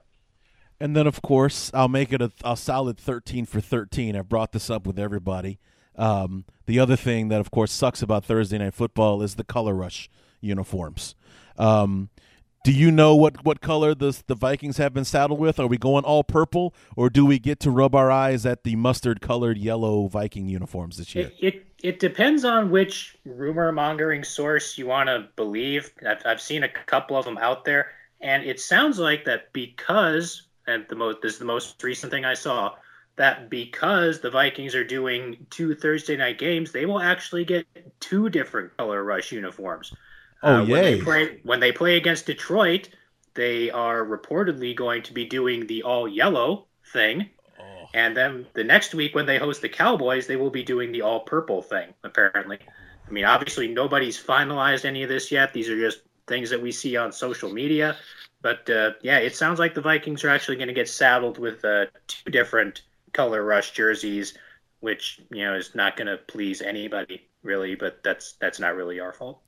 [0.81, 4.15] And then, of course, I'll make it a, a, solid 13 for 13.
[4.15, 5.59] I've brought this up with everybody.
[5.97, 9.75] Um, the other thing that, of course, sucks about Thursday Night Football is the color
[9.75, 10.11] rush
[10.41, 11.15] uniforms.
[11.57, 12.11] Um,
[12.65, 15.61] Do you know what, what color the the Vikings have been saddled with?
[15.61, 18.75] Are we going all purple, or do we get to rub our eyes at the
[18.75, 21.31] mustard colored yellow Viking uniforms this year?
[21.41, 25.93] It, it, it depends on which rumor mongering source you want to believe.
[26.07, 30.43] I've, I've seen a couple of them out there, and it sounds like that because
[30.67, 32.75] and the most this is the most recent thing I saw
[33.17, 37.67] that because the Vikings are doing two Thursday night games, they will actually get
[37.99, 39.95] two different color rush uniforms.
[40.43, 40.71] Oh, uh, yay.
[40.71, 42.91] When they, play, when they play against Detroit,
[43.35, 47.31] they are reportedly going to be doing the all yellow thing.
[47.59, 47.87] Oh.
[47.95, 51.03] And then the next week, when they host the Cowboys, they will be doing the
[51.03, 52.59] all purple thing, apparently.
[53.07, 55.53] I mean, obviously, nobody's finalized any of this yet.
[55.53, 57.97] These are just things that we see on social media.
[58.47, 61.65] But uh, yeah, it sounds like the Vikings are actually going to get saddled with
[61.65, 62.83] uh, two different
[63.13, 64.39] color rush jerseys,
[64.79, 67.75] which you know is not going to please anybody really.
[67.75, 69.41] But that's that's not really our fault.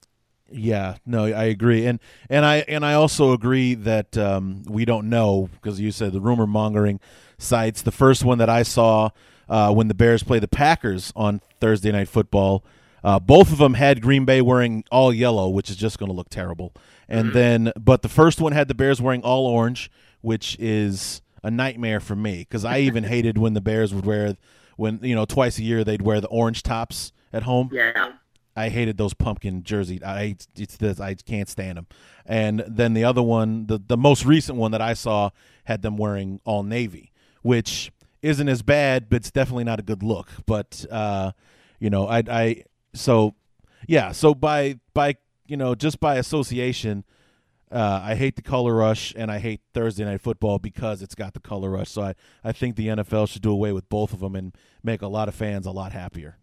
[0.51, 5.09] Yeah, no, I agree, and and I and I also agree that um, we don't
[5.09, 6.99] know because you said the rumor mongering
[7.39, 7.83] sites.
[7.83, 9.11] The first one that I saw
[9.49, 12.65] uh, when the Bears play the Packers on Thursday Night Football,
[13.05, 16.17] uh, both of them had Green Bay wearing all yellow, which is just going to
[16.17, 16.73] look terrible.
[17.09, 17.35] And Mm-hmm.
[17.35, 19.91] then, but the first one had the Bears wearing all orange,
[20.21, 24.37] which is a nightmare for me because I even hated when the Bears would wear
[24.77, 27.71] when you know twice a year they'd wear the orange tops at home.
[27.73, 28.13] Yeah.
[28.55, 30.03] I hated those pumpkin jerseys.
[30.03, 31.87] I it's this I can't stand them.
[32.27, 35.31] And then the other one, the the most recent one that I saw
[35.65, 40.03] had them wearing all navy, which isn't as bad, but it's definitely not a good
[40.03, 40.29] look.
[40.45, 41.33] But uh,
[41.79, 43.35] you know, I I so
[43.87, 45.15] yeah, so by by
[45.49, 47.05] you know just by association,
[47.73, 51.35] uh, I hate the color rush and I hate Thursday night football because it's got
[51.35, 51.91] the color rush.
[51.91, 55.03] So I I think the NFL should do away with both of them and make
[55.03, 56.39] a lot of fans a lot happier.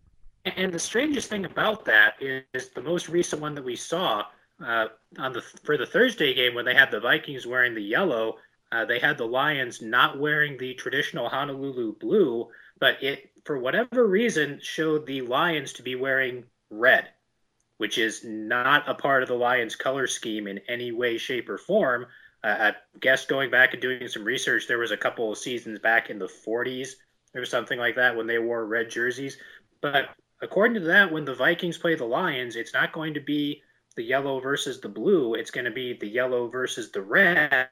[0.46, 4.26] And the strangest thing about that is the most recent one that we saw
[4.64, 4.88] uh,
[5.18, 8.38] on the for the Thursday game when they had the Vikings wearing the yellow.
[8.72, 12.48] Uh, they had the Lions not wearing the traditional Honolulu blue,
[12.80, 17.10] but it for whatever reason showed the Lions to be wearing red,
[17.78, 21.58] which is not a part of the Lions color scheme in any way, shape, or
[21.58, 22.06] form.
[22.44, 25.80] Uh, I guess going back and doing some research, there was a couple of seasons
[25.80, 26.90] back in the 40s
[27.34, 29.38] or something like that when they wore red jerseys.
[29.82, 30.10] But
[30.42, 33.62] according to that, when the Vikings play the Lions, it's not going to be
[33.96, 35.36] the yellow versus the blue.
[35.36, 37.70] It's going to be the yellow versus the red,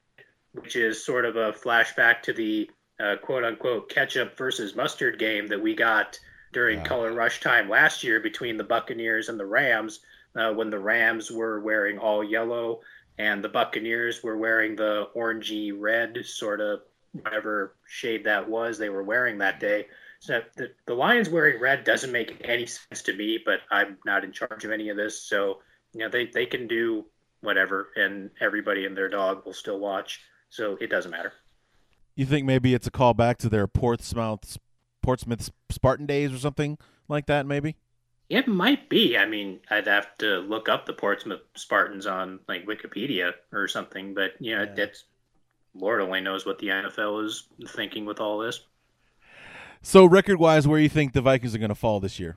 [0.52, 5.46] which is sort of a flashback to the uh, quote unquote ketchup versus mustard game
[5.48, 6.18] that we got
[6.54, 6.84] during Wow.
[6.84, 10.00] color rush time last year between the Buccaneers and the Rams,
[10.36, 12.80] uh, when the Rams were wearing all yellow
[13.18, 16.80] and the Buccaneers were wearing the orangey red, sort of
[17.12, 19.86] whatever shade that was they were wearing that day.
[20.20, 24.24] So the, the Lions wearing red doesn't make any sense to me, but I'm not
[24.24, 25.22] in charge of any of this.
[25.22, 25.58] So,
[25.92, 27.04] you know, they, they can do
[27.42, 30.22] whatever and everybody and their dog will still watch.
[30.48, 31.32] So it doesn't matter.
[32.16, 34.56] You think maybe it's a callback to their Portsmouth
[35.04, 36.78] Portsmouth Spartan days or something
[37.08, 37.46] like that?
[37.46, 37.76] Maybe.
[38.28, 39.16] It might be.
[39.18, 44.14] I mean, I'd have to look up the Portsmouth Spartans on like Wikipedia or something,
[44.14, 44.74] but you know, Yeah.
[44.74, 45.04] that's
[45.74, 48.60] Lord only knows what the NFL is thinking with all this.
[49.82, 52.36] So record wise, where do you think the Vikings are going to fall this year?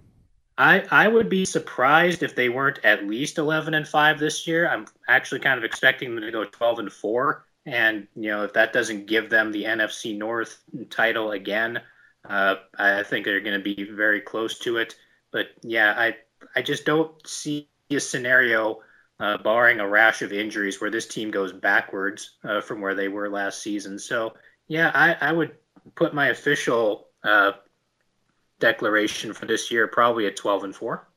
[0.58, 4.68] I, I would be surprised if they weren't at least 11 and 5 this year.
[4.68, 7.46] I'm actually kind of expecting them to go 12 and 4.
[7.66, 11.82] And, you know, if that doesn't give them the NFC North title again,
[12.26, 14.96] uh, I think they're going to be very close to it.
[15.32, 16.16] But yeah, I,
[16.56, 18.80] I just don't see a scenario,
[19.20, 23.08] uh, barring a rash of injuries, where this team goes backwards uh, from where they
[23.08, 23.98] were last season.
[23.98, 24.34] So,
[24.68, 25.56] yeah, I, I would
[25.96, 27.54] put my official uh,
[28.60, 31.08] declaration for this year probably at 12 and 4.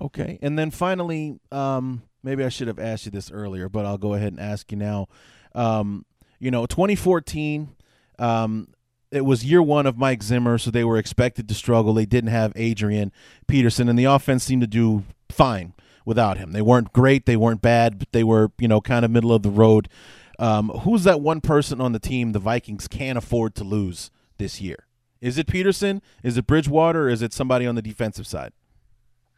[0.00, 3.98] Okay, and then finally, um, maybe I should have asked you this earlier, but I'll
[3.98, 5.08] go ahead and ask you now.
[5.54, 6.06] Um,
[6.38, 7.76] you know, 2014,
[8.18, 8.68] um,
[9.10, 11.94] it was year one of Mike Zimmer, so they were expected to struggle.
[11.94, 13.12] They didn't have Adrian
[13.46, 16.52] Peterson, and the offense seemed to do fine without him.
[16.52, 19.42] They weren't great, they weren't bad, but they were, you know, kind of middle of
[19.42, 19.88] the road.
[20.38, 24.60] Um, who's that one person on the team the Vikings can't afford to lose this
[24.60, 24.86] year?
[25.20, 26.00] Is it Peterson?
[26.22, 27.08] Is it Bridgewater?
[27.08, 28.52] Is it somebody on the defensive side?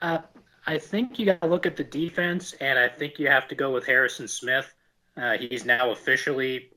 [0.00, 0.18] Uh,
[0.66, 3.54] I think you got to look at the defense, and I think you have to
[3.54, 4.72] go with Harrison Smith.
[5.16, 6.70] Uh, he's now officially,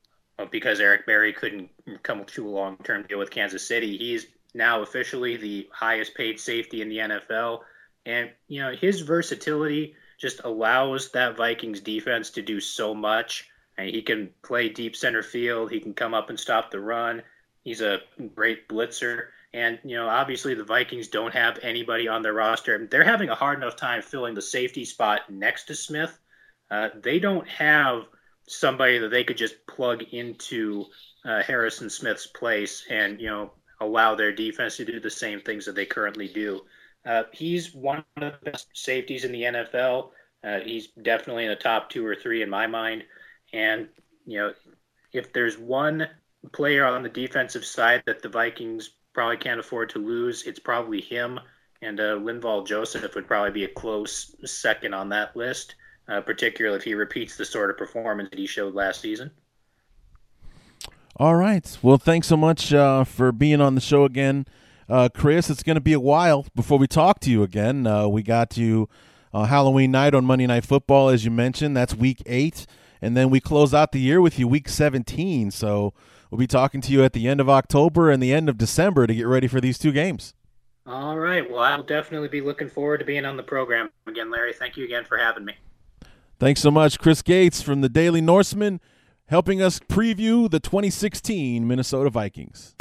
[0.51, 1.69] because Eric Berry couldn't
[2.03, 6.39] come to a long term deal with Kansas City, he's now officially the highest paid
[6.39, 7.59] safety in the NFL.
[8.05, 13.49] And, you know, his versatility just allows that Vikings defense to do so much.
[13.77, 17.21] And he can play deep center field, he can come up and stop the run.
[17.63, 17.99] He's a
[18.33, 19.27] great blitzer.
[19.53, 22.87] And, you know, obviously the Vikings don't have anybody on their roster.
[22.87, 26.17] They're having a hard enough time filling the safety spot next to Smith.
[26.69, 28.03] Uh, they don't have
[28.47, 30.85] somebody that they could just plug into
[31.25, 35.65] uh, Harrison Smith's place and you know allow their defense to do the same things
[35.65, 36.61] that they currently do.
[37.05, 40.09] Uh, he's one of the best safeties in the NFL.
[40.43, 43.03] Uh, he's definitely in the top two or three in my mind.
[43.53, 43.87] And
[44.25, 44.53] you know,
[45.13, 46.07] if there's one
[46.51, 51.01] player on the defensive side that the Vikings probably can't afford to lose, it's probably
[51.01, 51.39] him.
[51.81, 55.75] And uh, Linval Joseph would probably be a close second on that list,
[56.07, 59.31] uh, particularly if he repeats the sort of performance that he showed last season.
[61.17, 61.77] All right.
[61.81, 64.45] Well, thanks so much uh, for being on the show again,
[64.89, 65.49] uh, Chris.
[65.49, 67.87] It's going to be a while before we talk to you again.
[67.87, 68.89] Uh, we got you
[69.33, 71.75] uh, Halloween night on Monday Night Football, as you mentioned.
[71.75, 72.65] That's week eight.
[73.01, 75.51] And then we close out the year with you week 17.
[75.51, 75.93] So
[76.29, 79.07] we'll be talking to you at the end of October and the end of December
[79.07, 80.33] to get ready for these two games.
[80.85, 81.49] All right.
[81.49, 84.53] Well, I'll definitely be looking forward to being on the program again, Larry.
[84.53, 85.53] Thank you again for having me.
[86.37, 88.81] Thanks so much, Chris Gates from the Daily Norseman
[89.27, 92.75] helping us preview the 2016 Minnesota Vikings.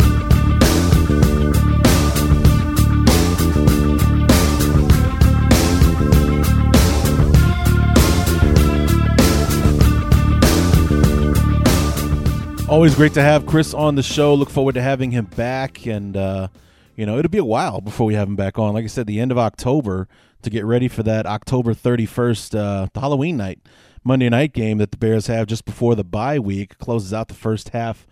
[12.69, 14.35] Always great to have Chris on the show.
[14.35, 15.87] Look forward to having him back.
[15.87, 16.49] And, uh,
[16.97, 18.75] you know, it'll be a while before we have him back on.
[18.75, 20.09] Like I said, the end of October
[20.45, 23.61] to get ready for that October 31st, uh, the Halloween night
[24.05, 27.35] Monday night game that the Bears have just before the bye week closes out the
[27.35, 28.07] first half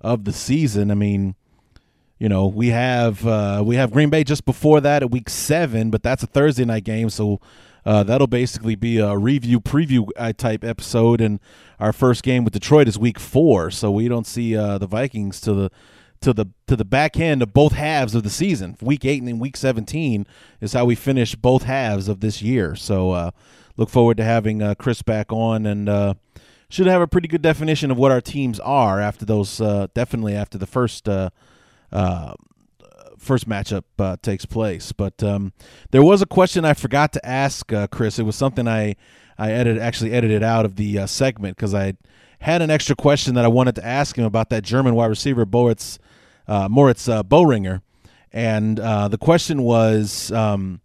[0.00, 0.90] of the season.
[0.90, 1.34] I mean,
[2.18, 5.90] you know, we have uh, we have Green Bay just before that at week seven,
[5.90, 7.40] but that's a Thursday night game, so
[7.86, 11.20] uh, that'll basically be a review preview uh, type episode.
[11.20, 11.40] And
[11.80, 15.40] our first game with Detroit is week four, so we don't see uh, the Vikings
[15.42, 15.70] to the
[16.20, 18.76] to the to the back end of both halves of the season.
[18.80, 20.26] Week eight and then week seventeen
[20.60, 22.74] is how we finish both halves of this year.
[22.74, 23.30] So uh,
[23.76, 26.14] look forward to having uh, Chris back on and uh,
[26.68, 29.60] should have a pretty good definition of what our teams are after those.
[29.60, 31.30] Uh, definitely after the first uh,
[31.92, 32.34] uh,
[33.18, 33.84] first matchup
[34.22, 34.92] takes place.
[34.92, 35.52] But um,
[35.90, 38.18] there was a question I forgot to ask Chris.
[38.18, 38.96] It was something I
[39.38, 41.94] I edited actually edited out of the segment because I
[42.40, 45.44] had an extra question that I wanted to ask him about that German wide receiver
[46.48, 47.82] Moritz Moritz Boehringer.
[48.32, 50.80] And the question was, um,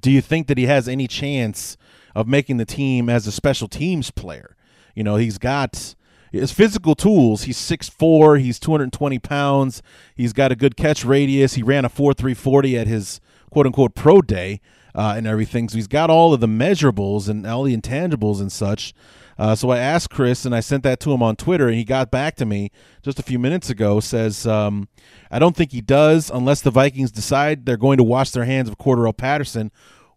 [0.00, 1.76] do you think that he has any chance
[2.18, 4.56] of making the team as a special teams player.
[4.94, 5.94] You know, he's got
[6.32, 7.44] his physical tools.
[7.44, 9.82] He's 6'4", he's 220 pounds.
[10.16, 11.54] He's got a good catch radius.
[11.54, 13.20] He ran a 4.340 at his
[13.50, 14.60] quote-unquote pro day
[14.96, 15.68] uh, and everything.
[15.68, 18.92] So he's got all of the measurables and all the intangibles and such.
[19.38, 21.84] Uh, so I asked Chris, and I sent that to him on Twitter, and he
[21.84, 22.70] got back to me
[23.02, 24.00] just a few minutes ago.
[24.00, 24.88] Says, um,
[25.30, 28.68] I don't think he does unless the Vikings decide they're going to wash their hands
[28.68, 29.70] of Cordarrelle Patterson,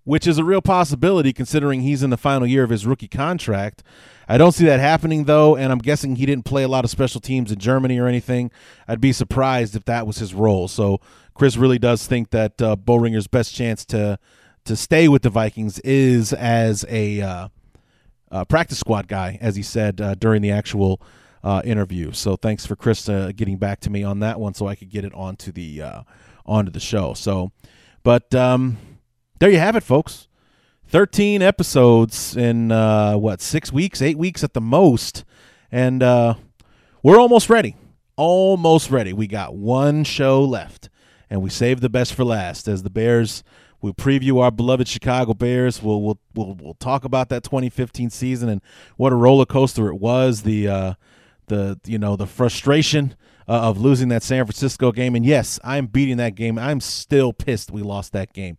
[0.04, 3.84] which is a real possibility considering he's in the final year of his rookie contract.
[4.28, 6.90] I don't see that happening though, and I'm guessing he didn't play a lot of
[6.90, 8.50] special teams in Germany or anything.
[8.88, 10.68] I'd be surprised if that was his role.
[10.68, 11.02] So
[11.36, 14.18] Chris really does think that uh, Boehringer's best chance to
[14.64, 17.48] to stay with the Vikings is as a uh,
[18.32, 21.02] uh, practice squad guy, as he said uh, during the actual
[21.44, 22.12] uh, interview.
[22.12, 25.06] So thanks for Chris getting back to me on that one, so I could get
[25.06, 26.04] it onto the uh,
[26.46, 27.14] onto the show.
[27.14, 27.52] So,
[28.04, 28.78] but um,
[29.40, 30.28] there you have it, folks.
[30.88, 35.24] 13 episodes in uh, what six weeks, eight weeks at the most,
[35.72, 36.02] and
[37.04, 37.76] we're almost ready.
[38.18, 39.14] Almost ready.
[39.14, 40.90] We got one show left,
[41.30, 42.68] and we saved the best for last.
[42.68, 43.44] As the Bears,
[43.82, 45.82] we'll preview our beloved Chicago Bears.
[45.82, 48.62] We'll we'll we'll, we'll talk about that 2015 season and
[48.98, 50.44] what a roller coaster it was.
[50.44, 50.94] The uh,
[51.48, 53.16] the you know the frustration
[53.48, 56.58] uh, of losing that San Francisco game, and yes, I'm beating that game.
[56.58, 58.58] I'm still pissed we lost that game.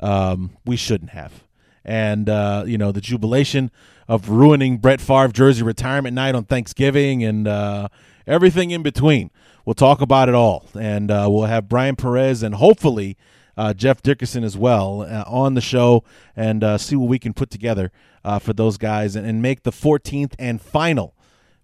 [0.00, 1.44] Um, we shouldn't have.
[1.84, 3.70] And, uh, you know, the jubilation
[4.06, 7.88] of ruining Brett Favre jersey retirement night on Thanksgiving and uh,
[8.26, 9.30] everything in between.
[9.64, 10.66] We'll talk about it all.
[10.78, 13.16] And uh, we'll have Brian Perez and hopefully
[13.58, 16.04] uh, Jeff Dickerson as well uh, on the show
[16.34, 17.92] and uh, see what we can put together
[18.40, 21.14] for those guys and, and make the 14th and final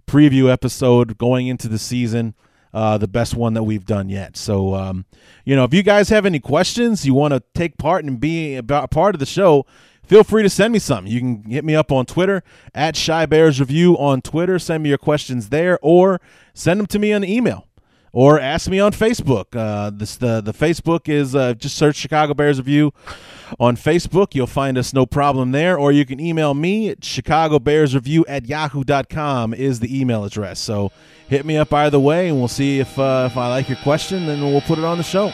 [0.06, 2.34] preview episode going into the season
[2.74, 4.36] uh, the best one that we've done yet.
[4.36, 5.06] So, um,
[5.44, 8.56] you know, if you guys have any questions, you want to take part and be
[8.56, 9.64] a part of the show,
[10.02, 11.10] feel free to send me something.
[11.10, 12.42] You can hit me up on Twitter
[12.74, 14.58] at Chi Bears Review on Twitter.
[14.58, 16.20] Send me your questions there, or
[16.52, 17.68] send them to me on email,
[18.14, 19.54] or ask me on Facebook.
[19.54, 22.94] Uh, this the the Facebook is uh, just search Chicago Bears Review
[23.60, 24.34] on Facebook.
[24.34, 28.24] You'll find us no problem there, or you can email me at Chicago Bears Review
[28.26, 30.60] at yahoo.com is the email address.
[30.60, 30.92] So
[31.28, 34.26] hit me up either way, and we'll see if uh, if I like your question,
[34.26, 35.32] then we'll put it on the show.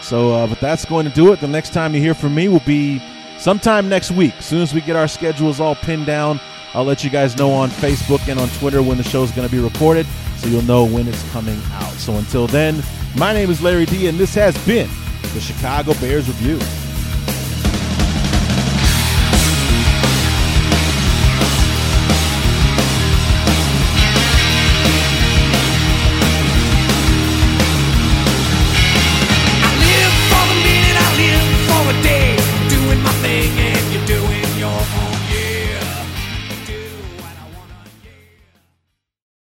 [0.00, 1.40] So, uh, but that's going to do it.
[1.40, 3.02] The next time you hear from me will be
[3.38, 4.34] sometime next week.
[4.38, 6.40] As soon as we get our schedules all pinned down,
[6.74, 9.48] I'll let you guys know on Facebook and on Twitter when the show is going
[9.48, 10.06] to be recorded
[10.38, 11.92] so you'll know when it's coming out.
[11.92, 12.82] So until then,
[13.16, 14.90] my name is Larry D, and this has been
[15.34, 16.58] the Chicago Bears Review.